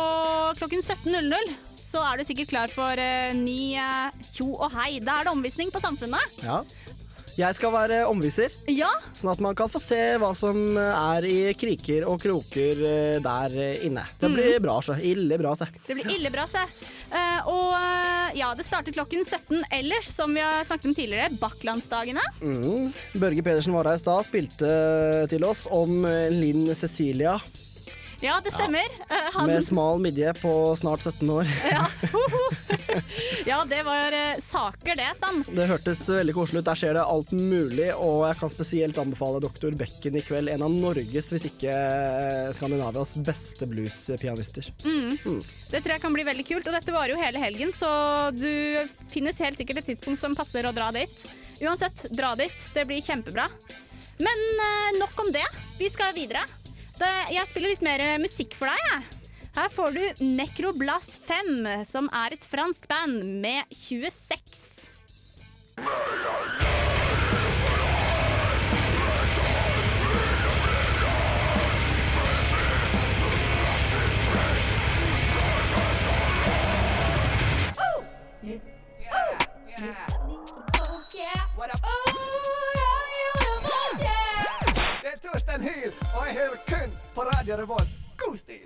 [0.59, 1.47] klokken 17.00.
[1.73, 2.99] Så er du sikkert klar for
[3.33, 3.73] ny
[4.27, 4.99] tjo og hei.
[5.01, 6.35] Da er det omvisning på Samfunnet.
[6.45, 6.59] Ja.
[7.39, 11.37] Jeg skal være omviser, Ja, sånn at man kan få se hva som er i
[11.57, 14.03] kriker og kroker eh, der inne.
[14.19, 14.97] Det blir bra, så.
[15.01, 15.69] Ille bra, se.
[15.87, 16.61] det blir ille bra, se.
[17.13, 21.33] Eh, og eh, ja, det starter klokken 17 ellers, som vi har snakket om tidligere.
[21.41, 22.23] Bakklandsdagene.
[22.41, 22.89] Mm.
[23.21, 24.73] Børge Pedersen var her i stad, spilte
[25.33, 27.37] til oss om eh, Linn Cecilia
[28.23, 28.85] Ja, det stemmer.
[29.09, 29.15] Ja.
[29.33, 31.47] han, med smal midje på snart 17 år.
[31.71, 31.87] ja.
[33.45, 35.41] ja, det var eh, saker, det, Sam.
[35.51, 36.69] Det hørtes veldig koselig ut.
[36.69, 39.75] Der skjer det alt mulig, og jeg kan spesielt anbefale Dr.
[39.75, 40.53] Bekken i kveld.
[40.53, 44.71] En av Norges, hvis ikke eh, Skandinavias, beste bluespianister.
[44.87, 45.19] Mm.
[45.43, 47.91] Det tror jeg kan bli veldig kult, og dette varer jo hele helgen, så
[48.31, 48.47] du
[49.11, 51.27] finnes helt sikkert et tidspunkt som passer å dra dit.
[51.59, 52.69] Uansett, dra dit.
[52.71, 53.51] Det blir kjempebra.
[54.23, 55.47] Men eh, nok om det.
[55.75, 56.47] Vi skal videre.
[56.99, 59.21] Det, jeg spiller litt mer eh, musikk for deg, jeg.
[59.53, 64.89] Her får du Necroblas 5, som er et fransk band med 26.
[86.23, 87.89] Jeg hører kun på Radio Revolt.
[88.15, 88.63] God stil!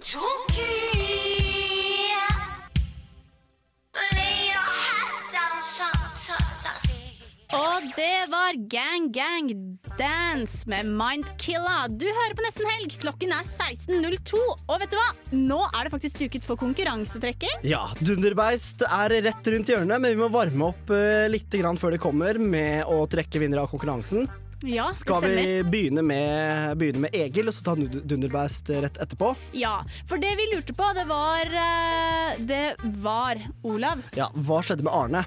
[7.57, 9.49] Og det var Gang Gang
[9.97, 11.87] Dance med Mindkilla.
[11.89, 12.93] Du hører på Nesten Helg.
[13.01, 14.37] Klokken er 16.02.
[14.37, 15.11] Og vet du hva?
[15.33, 17.65] Nå er det faktisk duket for konkurransetrekking.
[17.65, 21.49] Ja, Dunderbeist er rett rundt hjørnet, men vi må varme opp eh, litt
[21.81, 24.29] før det kommer med å trekke vinner av konkurransen.
[24.65, 25.69] Ja, det Skal vi stemmer.
[25.71, 29.35] begynne med, begynne med Egil, og så ta Dunderbeist rett etterpå?
[29.53, 29.75] Ja,
[30.09, 34.01] for det vi lurte på, det var eh, Det var Olav.
[34.17, 35.25] Ja, hva skjedde med Arne?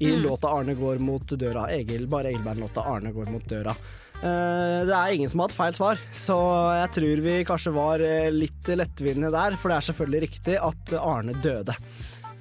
[0.00, 0.22] I Mm.
[0.26, 1.68] låta 'Arne går mot døra'.
[1.70, 3.76] Egil, bare Egil-bandlåta 'Arne går mot døra'.
[4.24, 6.34] Eh, det er ingen som har hatt feil svar, så
[6.82, 9.54] jeg tror vi kanskje var eh, litt lettvinne der.
[9.56, 11.76] For det er selvfølgelig riktig at Arne døde.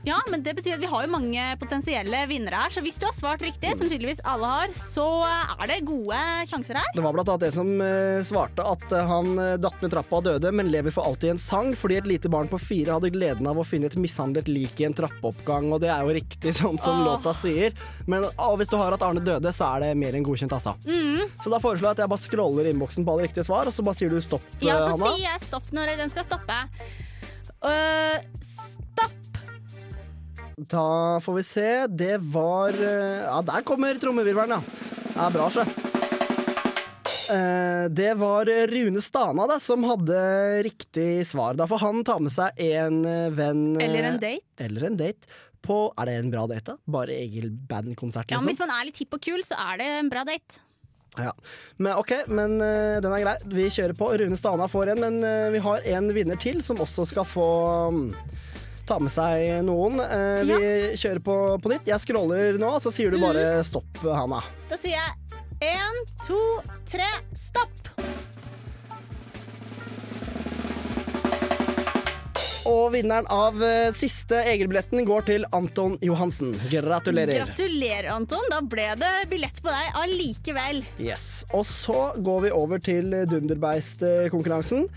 [0.04, 3.06] Ja, men det betyr at vi har jo mange potensielle vinnere her, så hvis du
[3.08, 6.18] har svart riktig, som tydeligvis alle har, så er det gode
[6.50, 6.90] sjanser her.
[6.96, 10.20] Det var blant annet en som eh, svarte at eh, han eh, datt ned trappa
[10.20, 12.98] og døde, men lever for alltid i en sang fordi et lite barn på fire
[12.98, 16.18] hadde gleden av å finne et mishandlet lik i en trappeoppgang, og det er jo
[16.20, 17.08] riktig sånn som Åh.
[17.08, 17.72] låta sier.
[18.12, 20.76] Men og hvis du har at Arne døde, så er det mer enn godkjent, altså.
[20.84, 21.24] Mm.
[21.40, 23.88] Så da foreslår jeg at jeg bare scroller innboksen på alle riktige svar, og så
[23.88, 25.14] bare sier du stopp, Ja, eh, så Hanna.
[25.16, 26.64] sier jeg stopp når den skal stoppe.
[27.64, 28.83] Uh!
[30.58, 31.70] Da får vi se.
[31.88, 34.62] Det var eh, Ja, der kommer trommevirvelen, ja.
[35.14, 35.64] Det er bra, sjø.
[37.34, 40.20] Eh, Det var Rune Stana da, som hadde
[40.66, 41.58] riktig svar.
[41.58, 44.46] Da får han ta med seg en eh, venn Eller en date.
[44.68, 45.32] Eller en date.
[45.64, 46.92] På, er det en bra date, da?
[46.92, 48.50] Bare Egil bandkonsert, Ja, liksom?
[48.52, 50.60] Hvis man er litt hipp og kul, så er det en bra date.
[51.16, 51.32] Ja.
[51.78, 53.36] Men ok, men uh, den er grei.
[53.54, 54.10] Vi kjører på.
[54.20, 57.48] Rune Stana får en, men uh, vi har en vinner til som også skal få
[57.96, 58.10] mm,
[58.88, 60.00] ta med seg noen.
[60.04, 60.60] Eh, vi
[61.00, 61.88] kjører på på nytt.
[61.88, 64.42] Jeg scroller nå, så sier du bare stopp, Hanna.
[64.72, 66.40] Da sier jeg én, to,
[66.90, 67.84] tre, stopp!
[72.64, 76.54] Og vinneren av eh, siste Egil-billetten går til Anton Johansen.
[76.72, 77.44] Gratulerer.
[77.44, 78.46] Gratulerer, Anton.
[78.52, 80.80] Da ble det billett på deg allikevel.
[80.96, 81.44] Yes.
[81.52, 84.88] Og så går vi over til Dunderbeist-konkurransen.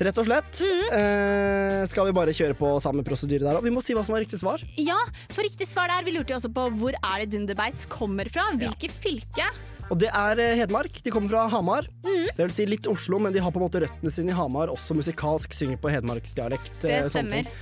[0.00, 0.62] Rett og slett.
[0.94, 3.66] Eh, skal vi bare kjøre på samme prosedyre der òg?
[3.66, 4.62] Vi må si hva som er riktig svar.
[4.80, 4.98] Ja,
[5.34, 6.06] for riktig svar der.
[6.06, 8.48] Vi lurte jo også på hvor er det Dunderbeits kommer fra.
[8.58, 9.46] Hvilket fylke?
[9.92, 11.02] Og det er eh, Hedmark.
[11.04, 11.86] De kommer fra Hamar.
[12.06, 12.32] Mm.
[12.32, 14.72] Det vil si litt Oslo, men de har på en måte røttene sine i Hamar,
[14.72, 16.80] også musikalsk, synger på hedmarksdialekt.
[16.82, 17.52] Det eh, stemmer.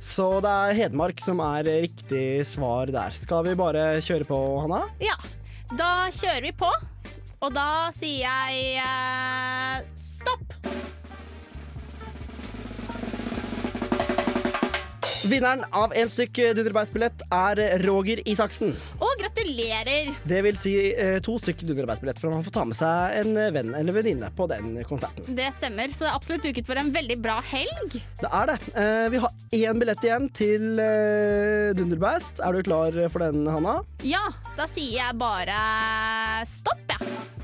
[0.00, 3.16] Så det er Hedmark som er eh, riktig svar der.
[3.18, 4.84] Skal vi bare kjøre på, Hanna?
[5.02, 5.18] Ja,
[5.76, 6.70] da kjører vi på.
[7.40, 10.54] Og da sier jeg eh, stopp.
[15.28, 18.70] Vinneren av en stykk Dunderbeis-billett er Roger Isaksen.
[19.04, 20.08] Og gratulerer.
[20.24, 23.50] Det vil si eh, to stykk Dunderbeis-billett, for man får ta med seg en eh,
[23.52, 25.28] venn eller venninne på den konserten.
[25.36, 27.98] Det stemmer, så det er absolutt duket for en veldig bra helg.
[28.22, 28.58] Det er det.
[28.72, 32.40] Eh, vi har én billett igjen til eh, Dunderbeist.
[32.40, 33.80] Er du klar for den, Hanna?
[34.06, 34.24] Ja,
[34.56, 35.60] da sier jeg bare
[36.48, 37.39] stopp, jeg.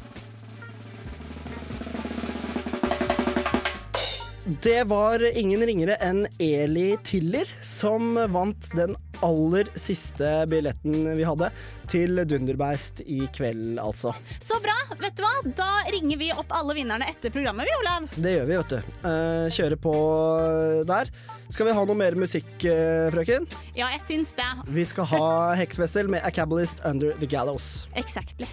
[4.46, 8.92] Det var ingen ringere enn Eli Tiller som vant den
[9.26, 11.48] aller siste billetten vi hadde
[11.90, 14.12] til Dunderbeist i kveld, altså.
[14.38, 14.76] Så bra.
[15.00, 15.32] Vet du hva?
[15.58, 18.06] Da ringer vi opp alle vinnerne etter programmet, vi, Olav.
[18.14, 18.94] Det gjør vi, vet du.
[19.10, 19.98] Eh, kjøre på
[20.94, 21.10] der.
[21.50, 23.50] Skal vi ha noe mer musikk, eh, frøken?
[23.74, 24.50] Ja, jeg syns det.
[24.70, 25.26] Vi skal ha
[25.58, 27.88] Heksvessel med A Cabalist Under The Gallows.
[27.98, 28.46] Exactly.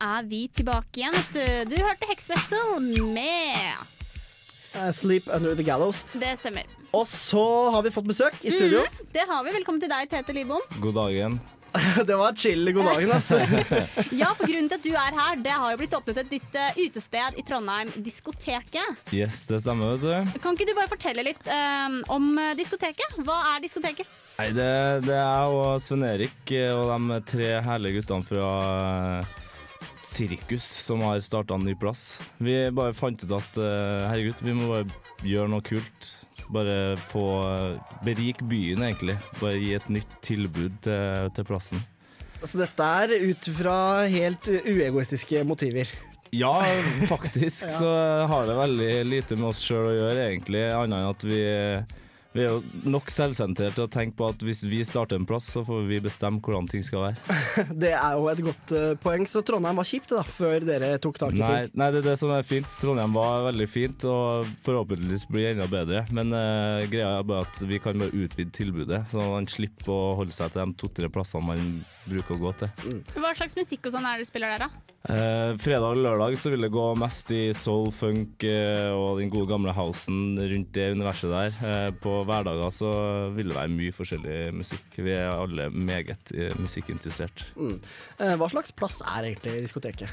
[0.00, 1.16] Er vi tilbake igjen.
[1.34, 2.80] Du, du hørte Heksvessel
[3.14, 3.98] med
[4.70, 6.04] Eh, Sleep Under The Gallows.
[6.12, 6.66] Det stemmer.
[6.94, 8.84] Og så har vi fått besøk i studio.
[8.86, 9.54] Mm, det har vi.
[9.58, 10.62] Velkommen til deg, Tete Lidbom.
[10.84, 11.40] God dagen.
[12.06, 13.36] det var chill god dagen, altså.
[14.20, 16.56] Ja, for grunnen til at du er her, det har jo blitt åpnet et nytt
[16.58, 19.04] eh, utested i Trondheim, Diskoteket.
[19.14, 20.40] Yes, det stemmer, vet du.
[20.42, 23.20] Kan ikke du bare fortelle litt um, om eh, diskoteket?
[23.22, 24.18] Hva er diskoteket?
[24.40, 24.70] Nei, det,
[25.06, 28.50] det er jeg og Sven Erik eh, og de tre herlige guttene fra
[29.20, 29.38] eh,
[30.10, 32.18] Sirkus som har starta en ny plass.
[32.42, 36.10] Vi bare fant ut at eh, herregud, vi må bare gjøre noe kult.
[36.50, 39.14] Bare få eh, berike byen, egentlig.
[39.38, 41.82] Bare gi et nytt tilbud til, til plassen.
[42.40, 43.74] Så dette er ut fra
[44.10, 45.90] helt uegoistiske motiver.
[46.32, 46.54] Ja,
[47.10, 47.72] faktisk Ja.
[47.74, 47.90] så
[48.30, 50.62] har det veldig lite med oss sjøl å gjøre, egentlig.
[50.74, 51.40] Annet enn at vi,
[52.32, 55.48] vi er jo nok selvsentrert til å tenke på at hvis vi starter en plass,
[55.50, 57.38] så får vi bestemme hvordan ting skal være.
[57.82, 61.18] Det er jo et godt eh, poeng, så Trondheim var kjipt da, før dere tok
[61.18, 61.74] tak i Nei, ting.
[61.80, 62.70] nei, det er det som er fint.
[62.78, 66.04] Trondheim var veldig fint, og forhåpentligvis blir enda bedre.
[66.14, 70.00] Men uh, greia er bare at vi kan bare utvide tilbudet, så man slipper å
[70.22, 71.66] holde seg til de to-tre plassene man
[72.06, 73.02] bruker å gå til.
[73.18, 74.99] Hva slags musikk og sånn er det du spiller der, da?
[75.00, 79.30] Eh, fredag og lørdag så vil det gå mest i soul, funk eh, og den
[79.32, 81.54] gode gamle housen rundt det universet der.
[81.64, 82.90] Eh, på hverdager så
[83.32, 84.98] vil det være mye forskjellig musikk.
[85.00, 87.46] Vi er alle meget eh, musikkinteressert.
[87.56, 87.78] Mm.
[88.20, 90.12] Eh, Hva slags plass er egentlig diskoteket?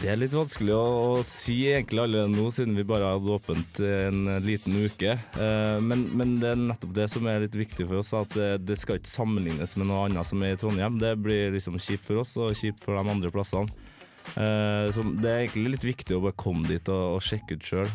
[0.00, 0.84] Det er litt vanskelig å,
[1.20, 5.16] å si egentlig allerede nå, siden vi bare hadde åpent en liten uke.
[5.40, 8.54] Eh, men, men det er nettopp det som er litt viktig for oss, at det,
[8.68, 11.00] det skal ikke sammenlignes med noe annet som er i Trondheim.
[11.00, 13.87] Det blir liksom kjipt for oss og kjipt for de andre plassene.
[14.36, 17.64] Eh, så det er egentlig litt viktig å bare komme dit og, og sjekke ut
[17.70, 17.88] sjøl.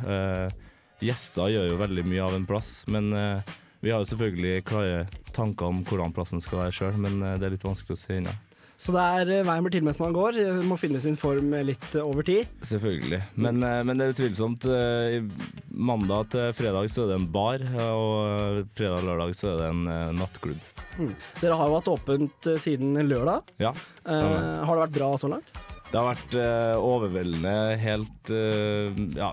[1.04, 5.04] gjester gjør jo veldig mye av en plass, men eh, vi har jo selvfølgelig klare
[5.36, 8.20] tanker om hvordan plassen skal være sjøl, men eh, det er litt vanskelig å se
[8.22, 8.36] ennå.
[8.84, 11.52] Så det er eh, veien blir til mens man går, eh, må finne sin form
[11.56, 12.48] eh, litt eh, over tid.
[12.68, 13.20] Selvfølgelig.
[13.36, 14.66] Men, eh, men det er utvilsomt.
[14.72, 15.28] eh,
[15.74, 19.62] Mandag til fredag så er det en bar, og eh, fredag og lørdag så er
[19.62, 20.72] det en eh, nattklubb.
[21.00, 21.14] Mm.
[21.42, 23.52] Dere har jo hatt åpent eh, siden lørdag.
[23.64, 24.20] Ja, Eh,
[24.68, 25.52] har det vært bra så langt?
[25.94, 29.28] Det har vært uh, overveldende, helt, uh, ja,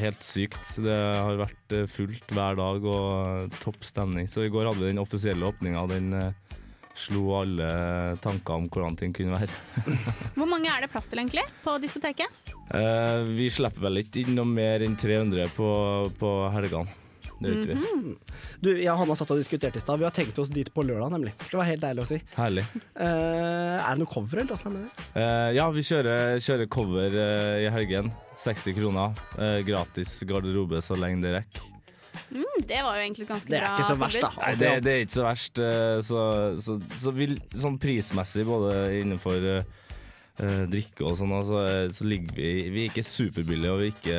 [0.00, 0.70] helt sykt.
[0.80, 4.24] Det har vært uh, fullt hver dag og topp stemning.
[4.24, 5.84] Så i går hadde vi den offisielle åpninga.
[5.92, 6.16] Den
[6.96, 7.68] slo alle
[8.24, 9.92] tanker om hvordan ting kunne være.
[10.38, 12.54] Hvor mange er det plass til egentlig på diskoteket?
[13.36, 15.68] Vi slipper vel ikke inn noe mer enn 300 på,
[16.16, 16.96] på helgene.
[17.36, 17.74] Det ikke vi.
[17.76, 18.12] Mhm.
[18.64, 19.98] Du, jeg og Hanna satt og diskuterte i stad.
[20.00, 21.34] Vi har tenkt oss dit på lørdag, nemlig.
[21.36, 22.18] Det skal være helt deilig å si.
[22.38, 22.64] Herlig.
[22.96, 25.06] Eh, er det noe cover eller hva er det?
[25.20, 28.08] Eh, ja, vi kjører, kjører cover eh, i helgen.
[28.40, 29.20] 60 kroner.
[29.36, 31.72] Eh, gratis garderobe så lenge det rekker.
[32.32, 34.36] Mm, det var jo egentlig ganske Det er bra ikke så verst, tilbud.
[34.40, 34.46] da.
[34.46, 35.58] Nei, det, det er ikke så verst.
[35.62, 36.22] eh, Så,
[36.64, 38.72] så, så vil, sånn prismessig, både
[39.02, 39.74] innenfor eh,
[40.36, 41.60] drikke og sånn, så,
[41.96, 44.16] så ligger vi Vi er ikke superbillige, og vi er ikke,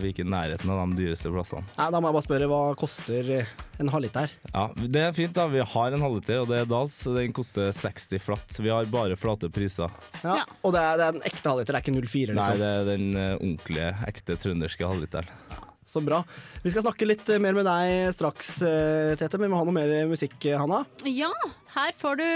[0.00, 1.62] vi er ikke i nærheten av de dyreste plassene.
[1.76, 4.34] Nei, da må jeg bare spørre, hva koster eh, en halvliter?
[4.50, 5.46] Ja, Det er fint, da.
[5.52, 6.98] Vi har en halvliter, og det er Dals.
[7.14, 8.58] Den koster 60 flatt.
[8.58, 9.94] Vi har bare flate priser.
[10.24, 10.42] Ja.
[10.64, 12.62] Og det er, det er en ekte halvliter, det er ikke 04, Nei, liksom.
[12.64, 15.36] det er den eh, ordentlige, ekte trønderske halvliteren.
[15.90, 16.20] Så bra.
[16.62, 19.66] Vi skal snakke litt eh, mer med deg straks, eh, Tete, men vi må ha
[19.66, 20.84] noe mer musikk, eh, Hanna.
[21.08, 21.32] Ja,
[21.74, 22.26] her får du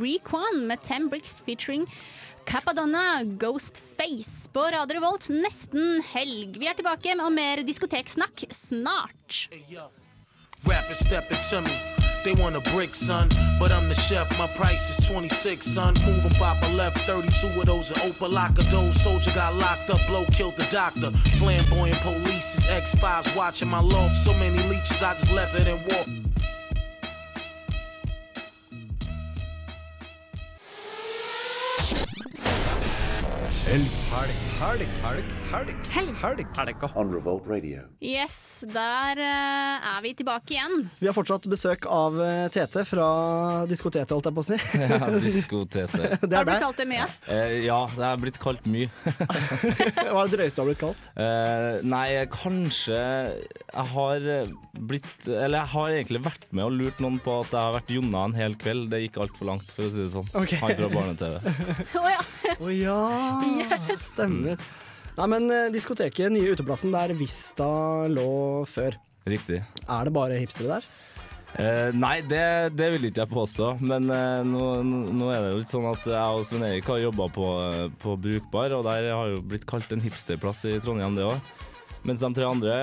[0.00, 1.84] Requan med Ten Bricks featuring
[2.46, 6.58] Capadonna Ghostface på Radio Revolt nesten helg.
[6.58, 9.48] Vi er tilbake med mer diskoteksnakk snart.
[10.64, 11.74] Rappers stepping to me.
[12.24, 13.28] They want a brick, son.
[13.58, 15.94] But I'm the chef, my price is 26, son.
[16.06, 19.00] Moving pop a left, 32 of those lock of those.
[19.02, 21.10] Soldier got locked up, blow killed the doctor.
[21.38, 24.16] Flamboyant police is X5s watching my loft.
[24.16, 26.25] So many leeches, I just left it and walked.
[33.76, 36.84] el Helg, helg, helg, helg, helg, helg, helg.
[36.94, 37.82] On Revolt Radio.
[37.98, 40.84] Yes, der uh, er vi tilbake igjen.
[41.00, 43.08] Vi har fortsatt besøk av uh, Tete fra
[43.66, 44.58] diskoteket, holdt jeg på å si.
[44.78, 46.20] Ja, diskotete.
[46.22, 47.08] Det er Har du blitt kalt det mye?
[47.26, 48.92] Uh, ja, det er blitt kalt mye.
[50.12, 51.10] Hva er det drøyeste du har blitt kalt?
[51.16, 54.24] Eh, nei, kanskje Jeg har
[54.76, 57.92] blitt Eller jeg har egentlig vært med og lurt noen på at jeg har vært
[57.96, 58.88] Jonna en hel kveld.
[58.94, 60.30] Det gikk altfor langt, for å si det sånn.
[60.36, 60.62] Okay.
[60.62, 61.34] Han fra barne-TV.
[61.98, 62.22] Å ja.
[62.56, 62.98] Oh, ja,
[63.56, 63.95] Yes.
[64.02, 64.60] Stemmer.
[65.16, 67.66] Nei, men eh, diskoteket, nye uteplassen der Vista
[68.12, 68.98] lå før.
[69.26, 69.62] Riktig.
[69.88, 70.88] Er det bare hipstere der?
[71.56, 72.42] Eh, nei, det,
[72.76, 73.70] det vil ikke jeg påstå.
[73.80, 77.00] Men eh, nå, nå- er det jo litt sånn at jeg og Svein Erik har
[77.00, 81.16] jobba på, eh, på Brukbar, og der har jo blitt kalt en hipsterplass i Trondheim,
[81.16, 81.40] det òg.
[82.06, 82.74] Mens de tre andre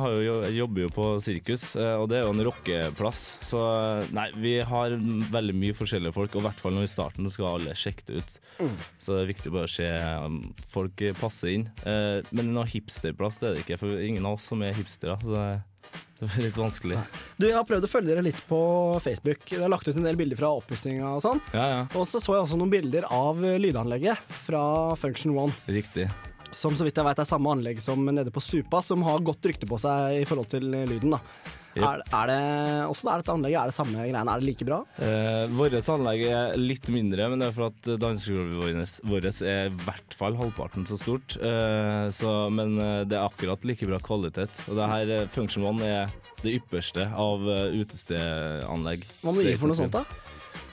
[0.00, 3.22] har jo, jobber jo på sirkus, eh, og det er jo en rockeplass.
[3.44, 4.94] Så eh, nei, vi har
[5.32, 8.22] veldig mye forskjellige folk, og i hvert fall nå i starten skal alle sjekke det
[8.22, 8.36] ut.
[8.60, 8.76] Mm.
[9.00, 9.88] Så det er viktig bare å se
[10.24, 10.38] om
[10.72, 11.66] folk passer inn.
[11.84, 15.18] Eh, Men noen hipsterplass det er det ikke, for ingen av oss som er hipstere.
[15.24, 15.44] Så det,
[16.20, 17.02] det er litt vanskelig.
[17.36, 18.62] Du, Jeg har prøvd å følge dere litt på
[19.04, 19.44] Facebook.
[19.48, 21.40] Det har lagt ut en del bilder fra oppussinga og sånn.
[21.56, 21.84] Ja, ja.
[21.96, 24.64] Og så så jeg også noen bilder av lydanlegget fra
[25.00, 25.56] Function One.
[25.68, 26.08] Riktig.
[26.56, 29.46] Som så vidt jeg vet er samme anlegg som nede på Supa, som har godt
[29.46, 31.14] rykte på seg i forhold til lyden.
[31.14, 31.20] da.
[31.70, 31.84] Yep.
[31.86, 32.38] Er, er det,
[32.90, 33.58] Åssen er dette anlegget?
[33.60, 34.22] Er det samme greiene?
[34.26, 34.80] Er det like bra?
[34.98, 39.76] Eh, Vårt anlegg er litt mindre, men det er for at dansegulvet vårt er i
[39.84, 41.36] hvert fall halvparten så stort.
[41.38, 44.64] Eh, så, men eh, det er akkurat like bra kvalitet.
[44.66, 46.10] Og det her eh, Function One er
[46.42, 49.06] det ypperste av eh, utestedanlegg.
[49.22, 50.02] Hva må du gi for noe sånt, da?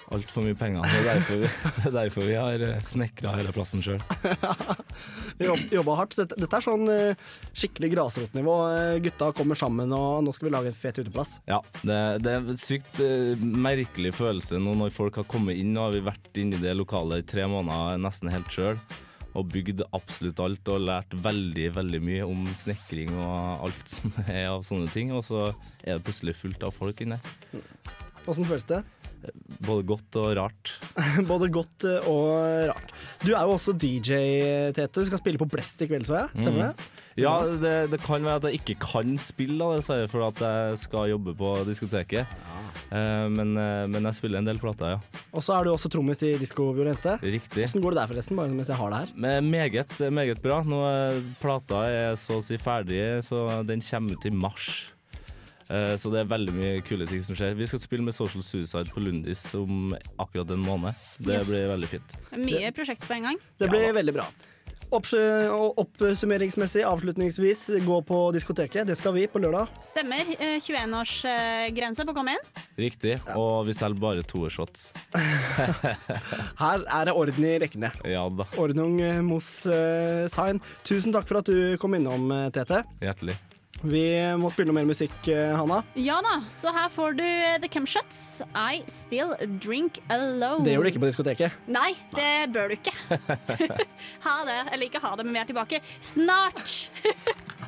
[0.08, 0.86] Altfor mye penger.
[0.88, 1.42] Det er derfor
[1.82, 4.00] det er derfor vi har snekra hele plassen sjøl.
[5.48, 6.16] Jobb, jobba hardt.
[6.16, 8.56] Så dette, er sånn eh, skikkelig grasrotnivå.
[8.74, 11.38] Eh, Gutta kommer sammen, og nå skal vi lage en fet uteplass.
[11.50, 15.76] Ja, det, det er en sykt eh, merkelig følelse nå når folk har kommet inn.
[15.76, 18.80] Nå har vi vært inne i det lokalet i tre måneder nesten helt sjøl.
[19.38, 24.48] Og bygd absolutt alt og lært veldig veldig mye om snekring og alt som er
[24.56, 25.12] av sånne ting.
[25.14, 25.50] Og så
[25.84, 27.20] er det plutselig fullt av folk inne.
[28.28, 28.82] Åssen føles det?
[29.66, 30.74] Både godt og rart.
[31.32, 32.94] Både godt eh, og rart.
[33.24, 34.20] Du er jo også DJ,
[34.76, 35.02] Tete.
[35.02, 36.44] Du skal spille på Blest i kveld, så jeg.
[36.44, 36.72] Stemmer det?
[36.76, 37.04] Mm.
[37.18, 40.82] Ja, det, det kan være at jeg ikke kan spille, da, dessverre, for at jeg
[40.84, 42.36] skal jobbe på diskoteket.
[42.92, 45.24] Eh, men, eh, men jeg spiller en del plater, ja.
[45.32, 47.16] Og så er du også trommis i Disko Violente.
[47.24, 47.66] Riktig.
[47.66, 48.38] Hvordan går det der, forresten?
[48.38, 49.16] Bare mens jeg har det her.
[49.16, 50.60] Men meget, meget bra.
[50.68, 50.84] Nå
[51.42, 54.70] plata er så å si ferdig, så den kommer ut i mars.
[55.70, 57.56] Eh, Så det er veldig mye kule ting som skjer.
[57.60, 60.94] Vi skal spille med Social Suicide på Lundis om akkurat en måned.
[61.20, 61.48] Det Yes.
[61.50, 62.14] blir veldig fint.
[62.38, 63.38] Mye prosjekter på en gang.
[63.60, 64.28] Det blir veldig bra.
[64.90, 68.88] Oppsummeringsmessig, avslutningsvis, gå på diskoteket.
[68.88, 69.68] Det skal vi på lørdag.
[69.84, 70.24] Stemmer.
[70.40, 72.46] Eh, 21-årsgrense på å komme inn.
[72.80, 73.18] Riktig.
[73.36, 74.94] Og vi selger bare toershots.
[76.64, 77.92] Her er det orden i rekkene.
[78.08, 78.48] Ja da.
[78.58, 80.62] Ordnung eh, mos eh, sign.
[80.88, 82.84] Tusen takk for at du kom innom, eh, Tete.
[83.04, 83.36] Hjertelig.
[83.86, 84.04] Vi
[84.42, 85.84] må spille noe mer musikk, eh, Hanna.
[86.00, 88.42] Ja da, så her får du eh, The Cumshots.
[88.58, 90.66] I Still Drink Alone.
[90.66, 91.62] Det gjør du ikke på diskoteket.
[91.70, 92.96] Nei, det bør du ikke.
[94.28, 94.60] ha det.
[94.72, 96.80] Eller ikke ha det, men vi er tilbake snart.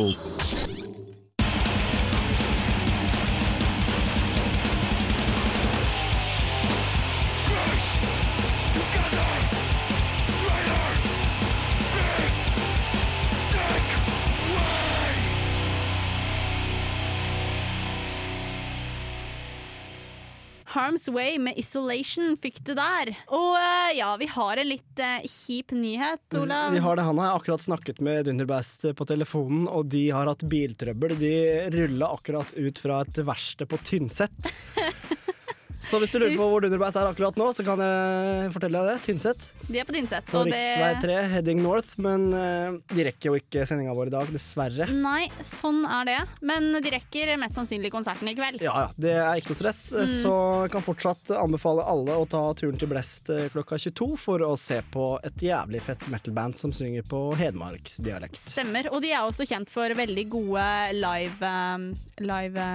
[0.00, 0.29] Radio
[21.00, 21.16] Revolt.
[21.20, 23.14] Way med Isolation fikk du der.
[23.28, 26.72] Og uh, ja, vi har en litt uh, kjip nyhet, Olav.
[26.72, 27.24] Vi har det, Hanna.
[27.24, 31.16] Jeg har akkurat snakket med Dunderbast på telefonen, og de har hatt biltrøbbel.
[31.20, 31.34] De
[31.74, 34.52] rulla akkurat ut fra et verksted på Tynset.
[35.80, 38.90] Så hvis du lurer på hvor Dunderbast er akkurat nå, så kan jeg fortelle deg
[38.90, 39.04] det.
[39.06, 39.46] Tynset.
[39.64, 40.26] De er på Tynset.
[40.28, 40.60] På og det
[41.00, 41.94] 3, heading north.
[42.02, 44.90] Men uh, de rekker jo ikke sendinga vår i dag, dessverre.
[44.92, 46.18] Nei, sånn er det.
[46.44, 48.60] Men de rekker mest sannsynlig konserten i kveld.
[48.64, 49.82] Ja, ja, det er ikke noe stress.
[49.96, 50.14] Mm.
[50.20, 50.36] Så
[50.74, 54.82] kan fortsatt anbefale alle å ta turen til Blest eh, klokka 22 for å se
[54.92, 58.40] på et jævlig fett metal-band som synger på hedmarksdialekt.
[58.52, 58.92] Stemmer.
[58.92, 60.66] Og de er også kjent for veldig gode
[61.00, 62.66] live um, Live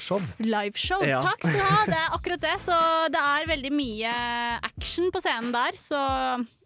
[0.00, 0.20] um, Show.
[0.42, 1.04] Liveshow.
[1.06, 1.20] Ja.
[1.26, 1.82] Takk skal du ha.
[1.90, 2.56] Det er akkurat det.
[2.64, 2.78] Så
[3.12, 4.14] det er veldig mye
[4.72, 6.00] action på scenen der, så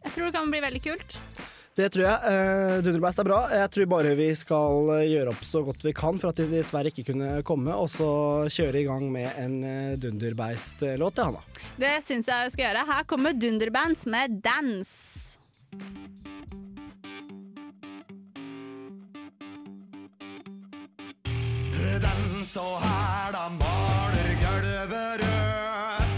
[0.04, 1.18] jeg tror det kan bli veldig kult.
[1.74, 2.18] Det tror jeg.
[2.22, 3.40] Uh, Dunderbeist er bra.
[3.50, 6.46] Jeg tror bare vi skal eh, gjøre opp så godt vi kan for at de
[6.52, 8.10] dessverre ikke kunne komme, og så
[8.46, 11.42] kjøre i gang med en uh, Dunderbeist-låt til Hanna.
[11.80, 12.86] Det syns jeg vi skal gjøre.
[12.92, 15.40] Her kommer Dunderbands med Dance.
[22.54, 26.16] Her hæla maler gulvet rødt.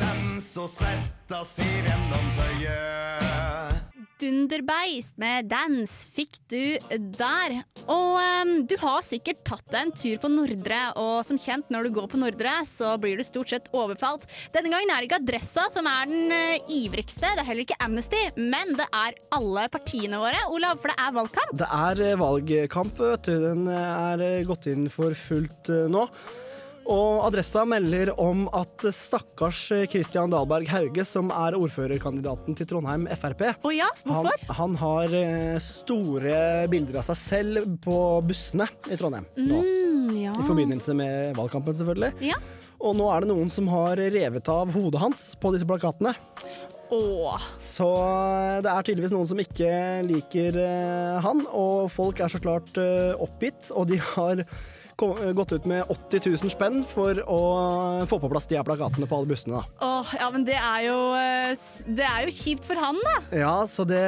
[0.00, 3.77] Den så svetta siv gjennom tøyet.
[4.18, 6.78] Dunderbeist med Dance fikk du
[7.18, 7.60] der.
[7.86, 11.86] Og um, du har sikkert tatt deg en tur på Nordre, og som kjent når
[11.86, 14.26] du går på Nordre, så blir du stort sett overfalt.
[14.54, 17.78] Denne gangen er det ikke Adressa som er den uh, ivrigste, det er heller ikke
[17.84, 21.54] Amnesty, men det er alle partiene våre, Olav, for det er valgkamp.
[21.62, 23.34] Det er eh, valgkamp, vet du.
[23.44, 26.06] Den eh, er gått inn for fullt uh, nå.
[26.88, 33.42] Og Adressa melder om at stakkars Christian Dahlberg Hauge, som er ordførerkandidaten til Trondheim Frp
[33.60, 33.90] oh ja.
[34.08, 36.38] Han, han har eh, store
[36.72, 39.58] bilder av seg selv på bussene i Trondheim nå.
[39.60, 40.32] Mm, ja.
[40.32, 42.30] I forbindelse med valgkampen, selvfølgelig.
[42.30, 42.40] Ja.
[42.80, 46.14] Og nå er det noen som har revet av hodet hans på disse plakatene.
[46.94, 47.46] Åh.
[47.60, 49.76] Så eh, det er tydeligvis noen som ikke
[50.08, 52.80] liker eh, han, og folk er så klart
[53.20, 54.46] oppgitt, og de har
[54.98, 57.40] gått ut med 80 000 spenn for å
[58.10, 59.60] få på plass de her plakatene på alle bussene.
[59.60, 59.86] Da.
[59.86, 63.14] Åh, ja, men det er jo eh, Det er jo kjipt for han, da.
[63.38, 64.02] Ja, så det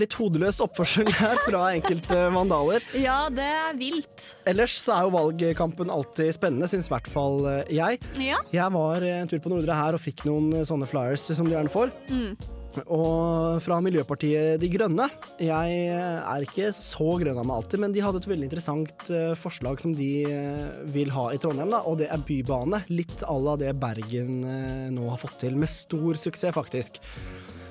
[0.00, 2.84] Litt hodeløs oppførsel her fra enkelte vandaler.
[3.02, 4.32] Ja, det er vilt.
[4.48, 8.00] Ellers så er jo valgkampen alltid spennende, syns i hvert fall eh, jeg.
[8.22, 8.40] Ja.
[8.54, 11.56] Jeg var en tur på Nordre her og fikk noen eh, sånne flyers som de
[11.56, 11.92] gjerne får.
[12.12, 12.61] Mm.
[12.80, 15.08] Og fra Miljøpartiet De Grønne.
[15.42, 19.32] Jeg er ikke så grønn av meg alltid, men de hadde et veldig interessant eh,
[19.38, 22.82] forslag som de eh, vil ha i Trondheim, da, og det er bybane.
[22.92, 27.02] Litt à la det Bergen eh, nå har fått til, med stor suksess, faktisk.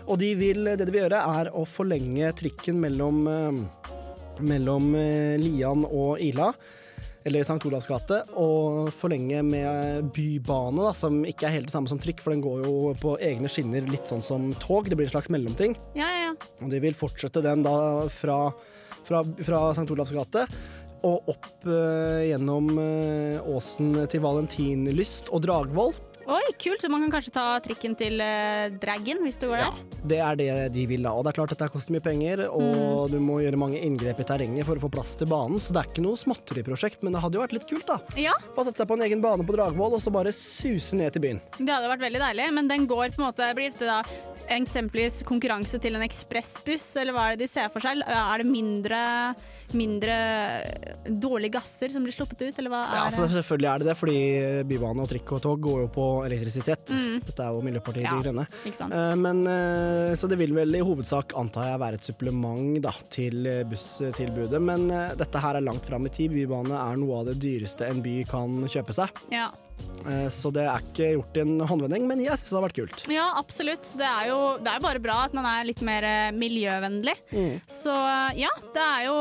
[0.06, 3.24] Og de vil, det de vil gjøre, er å forlenge trikken mellom,
[4.42, 4.94] mellom
[5.40, 6.52] Lian og Ila
[7.28, 7.60] eller St.
[7.70, 12.24] Olavs gate, og forlenge med bybane, da, som ikke er helt det samme som trikk,
[12.24, 14.90] for den går jo på egne skinner, litt sånn som tog.
[14.90, 15.78] Det blir en slags mellomting.
[15.98, 16.52] Ja, ja, ja.
[16.62, 17.76] Og de vil fortsette den da
[18.14, 18.44] fra,
[19.08, 19.90] fra, fra St.
[19.94, 20.48] Olavs gate
[21.08, 25.96] og opp eh, gjennom eh, åsen til Valentinlyst og Dragvoll.
[26.32, 26.80] Oi, kult.
[26.82, 29.66] Så man kan kanskje ta trikken til uh, Dragon hvis du går der?
[29.68, 31.12] Ja, Det er det de vil da.
[31.18, 34.22] Og det er klart dette her koster mye penger, og du må gjøre mange inngrep
[34.24, 37.16] i terrenget for å få plass til banen, så det er ikke noe småtteriprosjekt, men
[37.16, 38.00] det hadde jo vært litt kult, da.
[38.20, 38.36] Ja.
[38.56, 41.26] Bare sette seg på en egen bane på Dragvoll, og så bare suse ned til
[41.26, 41.44] byen.
[41.60, 44.00] Det hadde vært veldig deilig, men den går på en måte Blir dette da
[44.52, 48.02] eksempelvis konkurranse til en ekspressbuss, eller hva er det de ser for seg?
[48.04, 49.02] Er det mindre,
[49.78, 50.16] mindre
[51.06, 53.98] dårlige gasser som blir sluppet ut, eller hva er Ja, altså, selvfølgelig er det det,
[54.00, 54.20] fordi
[54.72, 56.92] bybane og trikk og tog går jo på elektrisitet.
[56.94, 57.22] Mm.
[57.26, 58.46] Dette er jo Miljøpartiet Ja, De Grønne.
[58.68, 62.94] Eh, Men, eh, så det vil vel i hovedsak, antar jeg, være et supplement da,
[63.14, 64.62] til eh, busstilbudet.
[64.62, 66.32] Men dette her er langt fram i tid.
[66.36, 69.22] Bybane er noe av det dyreste en by kan kjøpe seg.
[69.34, 69.50] Ja.
[70.30, 73.00] Så det er ikke gjort i en håndvending, men jeg syns det har vært kult.
[73.10, 73.90] ja, absolutt.
[73.98, 76.06] Det er jo det er bare bra at man er litt mer
[76.38, 77.16] miljøvennlig.
[77.34, 77.56] Mm.
[77.66, 77.96] Så
[78.38, 79.18] ja, det er jo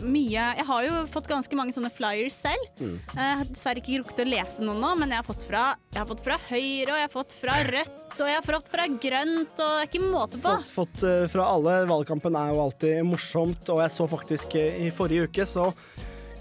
[0.00, 2.68] mye Jeg har jo fått ganske mange sånne flyers selv.
[2.80, 2.96] Mm.
[3.14, 5.64] Jeg har dessverre ikke rukket å lese noen nå, men jeg har fått fra,
[5.96, 8.86] har fått fra Høyre, og jeg har fått fra Rødt, og jeg har fått fra
[9.06, 10.54] Grønt, og det er ikke måte på.
[10.62, 11.82] Fått, fått eh, fra alle.
[11.90, 15.70] Valgkampen er jo alltid morsomt, og jeg så faktisk eh, i forrige uke så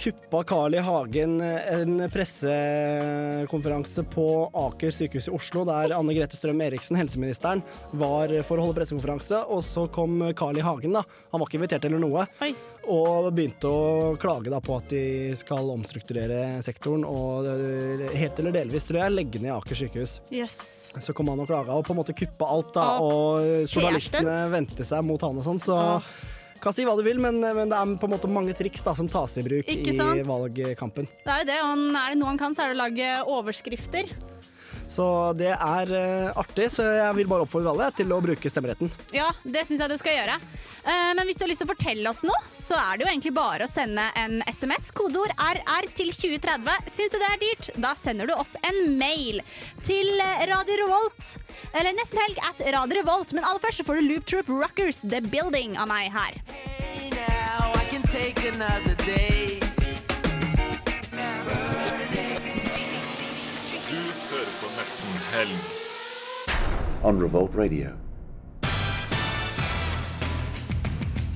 [0.01, 0.81] kuppa Carl I.
[0.81, 4.27] Hagen eh, en pressekonferanse på
[4.63, 7.61] Aker sykehus i Oslo, der Anne Grete Strøm Eriksen, helseministeren,
[7.93, 10.65] var for å holde pressekonferanse, og så kom Carl I.
[10.65, 11.05] Hagen, da.
[11.31, 12.25] Han var ikke invitert eller noe.
[12.89, 18.55] Og begynte å klage da på at de skal omstrukturere sektoren og eh, helt eller
[18.55, 20.17] delvis, tror jeg, legge ned Aker sykehus.
[20.34, 20.57] Yes.
[20.97, 22.88] Så kom han og klaga og på en måte kuppa alt, da.
[23.05, 25.77] og, Og journalistene vendte seg mot han og sånn, så
[26.61, 28.93] kan si hva du vil, men, men det er på en måte mange triks da
[28.97, 29.95] som tas i bruk i
[30.27, 31.09] valgkampen.
[31.25, 33.15] Det er jo det, og er det noe han kan, så er det å lage
[33.38, 34.13] overskrifter.
[34.91, 35.05] Så
[35.39, 38.91] det er eh, artig, så jeg vil bare oppfordre alle til å bruke stemmeretten.
[39.15, 40.35] Ja, det syns jeg du skal gjøre.
[40.83, 43.11] Eh, men hvis du har lyst til å fortelle oss noe, så er det jo
[43.13, 44.91] egentlig bare å sende en SMS.
[44.97, 46.91] Kodeord RR til 2030.
[46.91, 47.71] Syns du det er dyrt?
[47.87, 49.39] Da sender du oss en mail
[49.87, 50.11] til
[50.51, 51.35] Radio Revolt.
[51.71, 53.31] Eller nesten helg at Radio Revolt.
[53.37, 56.41] Men aller først så får du Loop Troop Rockers The Building av meg her.
[56.51, 59.70] Hey Now I can take another day.
[65.32, 65.57] Helg.
[67.03, 67.89] on Revolt Radio.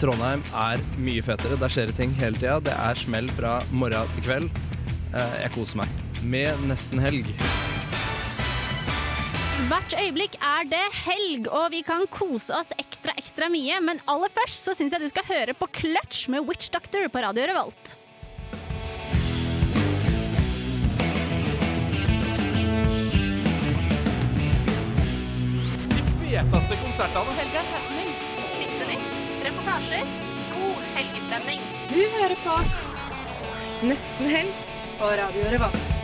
[0.01, 1.57] Trondheim er mye fetere.
[1.57, 2.59] Der skjer det ting hele tida.
[2.67, 4.49] Det er smell fra morgen til kveld.
[5.15, 7.29] Eh, Jeg koser meg med nesten helg.
[9.65, 13.79] Hvert øyeblikk er det helg, og vi kan kose oss ekstra ekstra mye.
[13.81, 17.23] Men aller først så syns jeg du skal høre på Clutch med Witch Doctor på
[17.25, 17.95] Radio Revolt.
[26.35, 27.35] Feteste konsertene.
[27.39, 28.23] Helgas happenings.
[28.59, 30.07] Siste nytt, reportasjer,
[30.55, 31.61] god helgestemning.
[31.89, 32.57] Du hører på
[33.85, 34.65] Nesten helg
[34.99, 35.94] på Radio Revolt.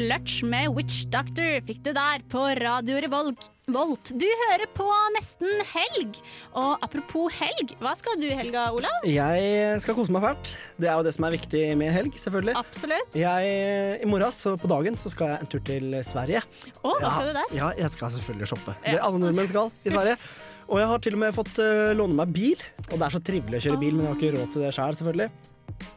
[0.00, 3.50] Clutch med Witch Doctor fikk du der på Radio Revolt.
[3.68, 4.12] Volt.
[4.16, 6.16] Du hører på Nesten helg.
[6.56, 9.04] Og apropos helg, hva skal du i helga, Olav?
[9.04, 10.54] Jeg skal kose meg fælt.
[10.80, 12.56] Det er jo det som er viktig med helg, selvfølgelig.
[12.62, 13.18] Absolutt.
[13.20, 13.52] Jeg,
[14.00, 16.40] I morgen, så på dagen, så skal jeg en tur til Sverige.
[16.80, 17.54] Å, hva skal du der?
[17.60, 18.78] Ja, jeg skal selvfølgelig shoppe.
[18.80, 18.96] Ja.
[18.96, 20.16] Det alle nordmenn skal i Sverige.
[20.70, 22.68] Og jeg har til og med fått uh, låne meg bil.
[22.88, 24.76] Og det er så trivelig å kjøre bil, men jeg har ikke råd til det
[24.78, 25.32] sjøl, selvfølgelig.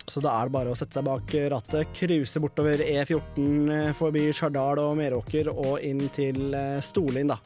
[0.06, 4.28] Så da er det bare å sette seg bak rattet, cruise bortover E14 eh, forbi
[4.36, 7.40] Stjørdal og Meråker og inn til eh, Storlien, da.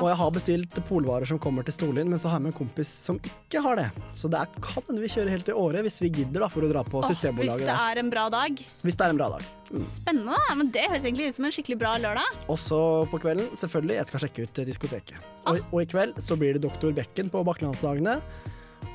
[0.00, 2.56] Og jeg har bestilt polvarer som kommer til Storlien, men så har jeg med en
[2.56, 3.86] kompis som ikke har det.
[4.16, 6.66] Så det er, kan hende vi kjører helt til Åre hvis vi gidder da, for
[6.66, 7.68] å dra på hvis Systembolaget.
[7.68, 8.64] det er en bra dag.
[8.82, 9.46] Hvis det er en bra dag.
[9.86, 10.40] Spennende.
[10.58, 12.42] Men det høres egentlig ut som en skikkelig bra lørdag.
[12.50, 12.80] Også
[13.12, 15.14] på kvelden, selvfølgelig, jeg skal sjekke ut diskoteket.
[15.14, 15.30] diskoteket.
[15.52, 18.18] Og, og i kveld så blir det Doktor Bekken på Bakkelandsdagene.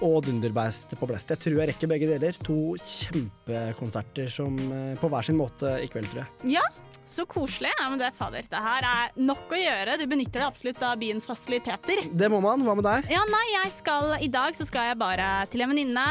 [0.06, 1.34] Og Dunderbeist på Blest.
[1.34, 2.38] Jeg tror jeg rekker begge deler.
[2.48, 6.54] To kjempekonserter som eh, på hver sin måte i kveld, tror jeg.
[6.56, 6.64] Ja,
[7.10, 7.72] så koselig.
[7.80, 9.98] Ja, men det, fader, det her er nok å gjøre.
[10.00, 12.06] Du benytter deg absolutt av byens fasiliteter.
[12.14, 12.64] Det må man.
[12.66, 13.10] Hva med deg?
[13.12, 16.06] Ja, nei, jeg skal, I dag så skal jeg bare til en venninne.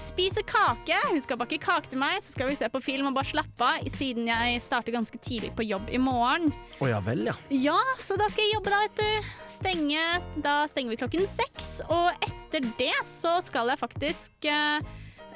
[0.00, 0.96] Spise kake.
[1.10, 3.66] Hun skal bake kake til meg, så skal vi se på film og bare slappe
[3.66, 3.90] av.
[3.92, 6.48] Siden jeg starter ganske tidlig på jobb i morgen.
[6.80, 7.36] Å ja vel, ja.
[7.52, 9.30] Ja, så da skal jeg jobbe da, vet du.
[9.52, 10.06] Stenge,
[10.40, 11.70] da stenger vi klokken seks.
[11.92, 14.80] Og etter det så skal jeg faktisk uh,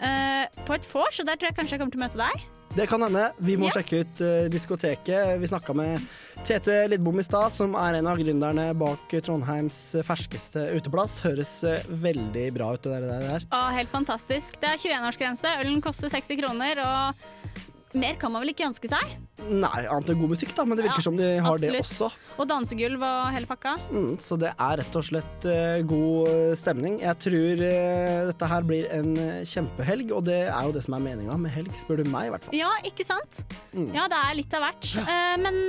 [0.00, 2.53] uh, på et vors, og der tror jeg kanskje jeg kommer til å møte deg.
[2.74, 3.28] Det kan hende.
[3.38, 3.76] Vi må Ja.
[3.78, 5.38] sjekke ut uh, diskoteket.
[5.38, 6.02] Vi snakka med
[6.44, 11.20] Tete Lidbom i stad, som er en av gründerne bak Trondheims ferskeste uteplass.
[11.22, 13.28] Høres uh, veldig bra ut, det der.
[13.30, 13.46] der.
[13.54, 14.58] Å, helt fantastisk.
[14.58, 15.54] Det er 21-årsgrense.
[15.62, 17.62] Ølen koster 60 kroner, og
[17.98, 19.14] mer kan man vel ikke ønske seg?
[19.44, 22.08] Nei, annet enn god musikk, da, men det virker Ja, som de har det også.
[22.38, 23.74] Og dansegulv og hele pakka.
[23.90, 26.98] Mm, så det er rett og slett uh, god eh, stemning.
[27.02, 30.96] Jeg tror uh, dette her blir en eh, kjempehelg, og det er jo det som
[30.96, 32.58] er meninga med helg, spør du meg i hvert fall.
[32.58, 33.42] Ja, ikke sant?
[33.74, 33.90] Mm.
[33.94, 34.90] Ja, det er litt av hvert.
[35.02, 35.60] Uh, men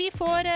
[0.00, 0.48] vi får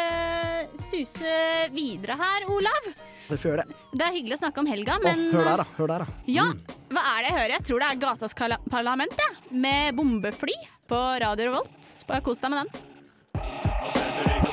[0.79, 1.35] suse
[1.75, 2.95] videre her, Olav.
[3.29, 3.83] Vi får gjøre det.
[3.95, 5.66] Det er hyggelig å snakke om helga, Å, oh, hør der, da.
[5.79, 6.31] Hør der, da.
[6.31, 6.49] Ja,
[6.93, 7.53] hva er det jeg hører?
[7.57, 8.37] Jeg tror det er Gatas
[8.70, 9.37] Parlament, jeg.
[9.64, 10.57] Med bombefly
[10.89, 12.05] på Radio Revolt.
[12.09, 12.68] Bare kos deg med den.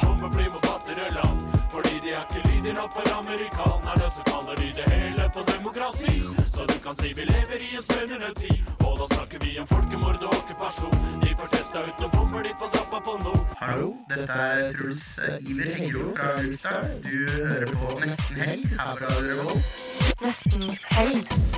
[0.04, 1.40] Bombefly mot Fattigland.
[1.72, 6.16] Fordi de er ikke lydige nok for amerikanerne, så kaller de det hele for demokrati.
[6.54, 8.58] Så du kan si vi lever i en spennende tid.
[8.86, 10.98] Og da snakker vi om folkemord og okkupasjon.
[11.24, 13.46] De får testa ut noen bomber, de får droppa på noe.
[13.62, 16.92] Hallo, dette er Truls eh, Iver Hengro fra Lukestad.
[17.08, 17.18] Du
[17.48, 19.82] hører på Nesten Helg her fra Radio Revolt.
[20.26, 21.51] Nesten helg.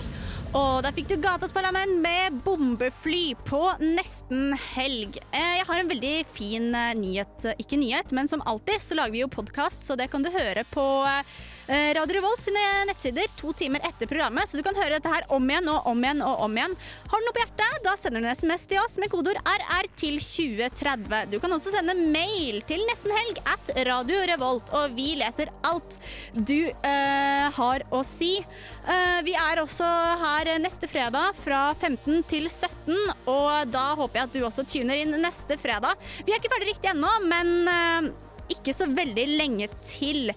[0.54, 5.18] Og der fikk du Gatas Parlament med bombefly på nesten helg.
[5.34, 7.48] Eh, Jeg har en veldig fin eh, nyhet.
[7.58, 10.62] Ikke nyhet, men som alltid så lager vi jo podkast, så det kan du høre
[10.70, 11.26] på eh,
[11.68, 14.50] Radio Revolt sine nettsider to timer etter programmet.
[14.50, 16.76] Så du kan høre dette her om igjen og om igjen og om igjen.
[17.12, 19.90] Har du noe på hjertet, da sender du en SMS til oss med kodeord RR
[20.00, 21.32] til 2030.
[21.32, 25.98] Du kan også sende mail til nestenhelg at Radio Revolt, og vi leser alt
[26.34, 28.36] du uh, har å si.
[28.84, 29.88] Uh, vi er også
[30.24, 32.92] her neste fredag fra 15 til 17,
[33.30, 35.96] og da håper jeg at du også tuner inn neste fredag.
[36.26, 38.12] Vi er ikke ferdig riktig ennå, men eh,
[38.54, 40.34] ikke så veldig lenge til.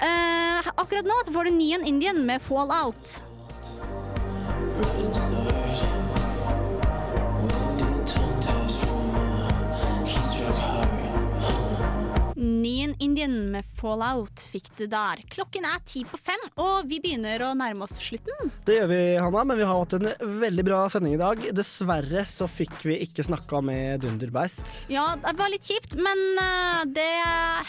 [0.00, 3.18] Uh, akkurat nå så får du Neon Indian med Fallout.
[12.44, 15.22] Neon Indian med Fallout fikk du der.
[15.32, 18.50] Klokken er ti på fem, og vi begynner å nærme oss slutten.
[18.66, 20.10] Det gjør vi, Hanna, men vi har hatt en
[20.42, 21.40] veldig bra sending i dag.
[21.56, 24.82] Dessverre så fikk vi ikke snakka med Dunderbeist.
[24.92, 27.08] Ja, det var litt kjipt, men eh, det,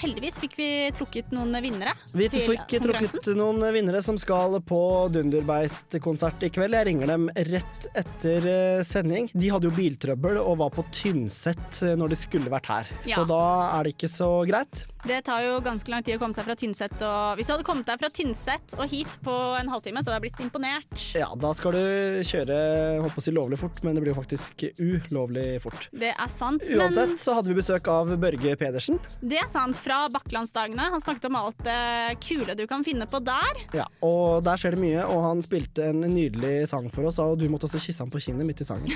[0.02, 1.96] heldigvis fikk vi trukket noen vinnere.
[2.12, 4.82] Vi fikk trukket noen vinnere som skal på
[5.16, 6.76] Dunderbeist-konsert i kveld.
[6.76, 9.32] Jeg ringer dem rett etter eh, sending.
[9.32, 12.94] De hadde jo biltrøbbel og var på Tynset eh, når de skulle vært her.
[13.06, 13.22] Ja.
[13.22, 13.44] Så da
[13.78, 14.65] er det ikke så greit.
[14.72, 14.95] that.
[15.06, 16.96] Det tar jo ganske lang tid å komme seg fra Tynset.
[17.06, 20.18] Og hvis du hadde kommet deg fra Tynset og hit på en halvtime, så hadde
[20.18, 21.04] jeg blitt imponert.
[21.14, 22.58] Ja, da skal du kjøre
[23.04, 25.88] holdt på å si lovlig fort, men det blir jo faktisk ulovlig fort.
[25.94, 26.66] Det er sant.
[26.66, 28.98] Uansett Men så hadde vi besøk av Børge Pedersen.
[29.22, 29.78] det er sant.
[29.78, 30.90] Fra Bakklandsdagene.
[30.96, 33.62] Han snakket om alt det kule du kan finne på der.
[33.78, 37.38] Ja, og der skjer det mye, og han spilte en nydelig sang for oss, og
[37.42, 38.90] du måtte også kysse ham på kinnet midt i sangen.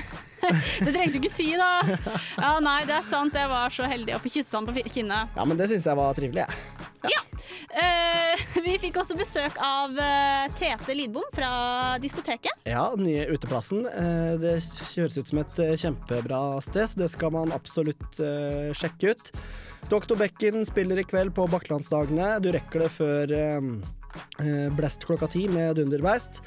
[0.80, 1.66] Det trengte du ikke si, da.
[2.40, 3.36] Ja, nei, det er sant.
[3.36, 5.36] Jeg var så heldig å få kysse han på kinnet.
[5.36, 6.80] Ja, men det synes jeg var trivelig, jeg.
[7.70, 11.50] Eh, vi fikk også besøk av uh, Tete Lidbom fra
[12.02, 12.64] diskoteket.
[12.68, 13.84] Ja, nye uteplassen.
[13.86, 14.56] Uh, Det
[14.96, 18.20] høres ut som et kjempebra sted, så det skal man absolutt
[18.76, 19.32] sjekke ut.
[19.90, 22.36] Doktor Bekken spiller i kveld på Bakklandsdagene.
[22.42, 23.34] Du rekker det før,
[24.76, 26.42] Blest klokka ti med Dunderbeist.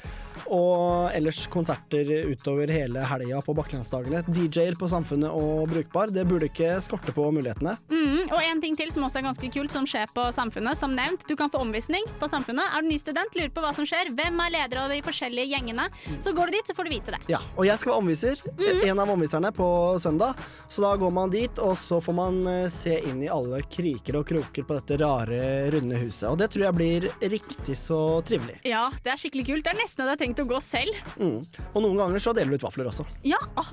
[0.48, 4.22] Og ellers konserter utover hele helga på Bakkelandsdagene.
[4.28, 6.12] DJ-er på Samfunnet og Brukbar.
[6.14, 7.76] Det burde ikke skorte på mulighetene.
[7.90, 10.78] Mm, og en ting til som også er ganske kult, som skjer på Samfunnet.
[10.80, 12.66] Som nevnt, du kan få omvisning på Samfunnet.
[12.74, 15.54] Er du ny student, lurer på hva som skjer, hvem er leder av de forskjellige
[15.54, 15.88] gjengene,
[16.22, 17.22] så går du dit, så får du vite det.
[17.32, 18.44] Ja, og jeg skal være omviser.
[18.84, 19.68] En av omviserne på
[20.02, 20.40] søndag.
[20.68, 24.20] Så da går man dit, og så får man eh, se inn i alle kriker
[24.20, 25.40] og kroker på dette rare,
[25.74, 26.28] runde huset.
[26.30, 28.58] Og det tror jeg blir riktig så trivelig.
[28.68, 29.64] Ja, det er skikkelig kult.
[29.66, 30.96] Det er nesten hadde tenkt å gå selv.
[31.20, 31.38] Mm.
[31.72, 33.06] Og noen ganger så deler du ut vafler også.
[33.28, 33.72] Ja, åh,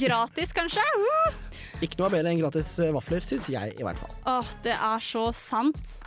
[0.00, 0.86] gratis kanskje?
[0.96, 1.60] Uh.
[1.82, 4.16] Ikke noe bedre enn gratis vafler, syns jeg i hvert fall.
[4.30, 6.00] Åh, det er så sant.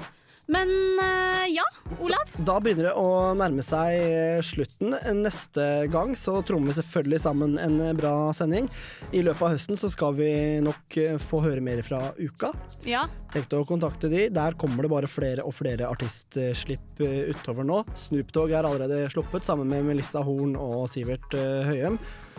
[0.45, 1.63] Men eh, ja,
[1.99, 2.31] Olav.
[2.37, 4.95] Da begynner det å nærme seg eh, slutten.
[5.21, 8.67] Neste gang så trommer vi selvfølgelig sammen en bra sending.
[9.15, 10.31] I løpet av høsten så skal vi
[10.65, 12.51] nok eh, få høre mer fra Uka.
[12.89, 13.05] Ja.
[13.33, 14.27] Tenkte å kontakte de.
[14.35, 17.79] Der kommer det bare flere og flere artistslipp utover nå.
[17.97, 21.33] Snoop Dogg er allerede sluppet, sammen med Melissa Horn og Sivert
[21.69, 21.97] Høyem.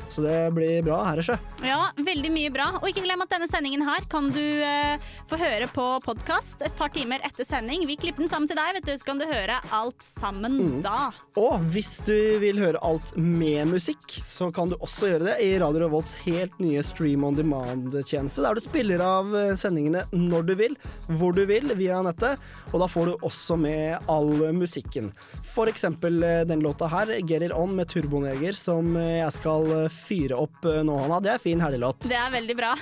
[0.09, 1.37] Så det blir bra her i sjø.
[1.67, 2.67] Ja, veldig mye bra.
[2.81, 4.99] Og ikke glem at denne sendingen her kan du eh,
[5.31, 7.87] få høre på podkast et par timer etter sending.
[7.89, 10.83] Vi klipper den sammen til deg, vet du, så kan du høre alt sammen Mm.
[10.85, 11.11] da.
[11.41, 15.49] Og hvis du vil høre alt med musikk, så kan du også gjøre det i
[15.59, 20.55] Radio Revolts helt nye Stream on Demand-tjeneste, der du spiller av eh, sendingene når du
[20.61, 20.77] vil,
[21.19, 22.39] hvor du vil, via nettet.
[22.73, 25.11] Og da får du også med all musikken.
[25.55, 29.84] For eksempel eh, den låta her, 'Get It On' med Turboneger, som eh, jeg skal
[29.93, 31.21] fyre opp eh, nå, Hanna.
[31.25, 32.07] Det er fin helgelåt.
[32.09, 32.73] Det er veldig bra.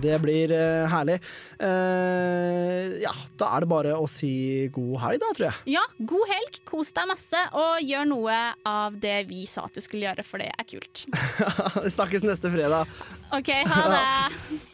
[0.00, 1.18] Det blir uh, herlig.
[1.60, 5.76] Uh, ja, da er det bare å si god helg, da, tror jeg.
[5.76, 9.84] Ja, god helg, kos deg masse, og gjør noe av det vi sa at du
[9.84, 11.04] skulle gjøre, for det er kult.
[11.98, 12.88] Snakkes neste fredag.
[13.36, 14.60] OK, ha det.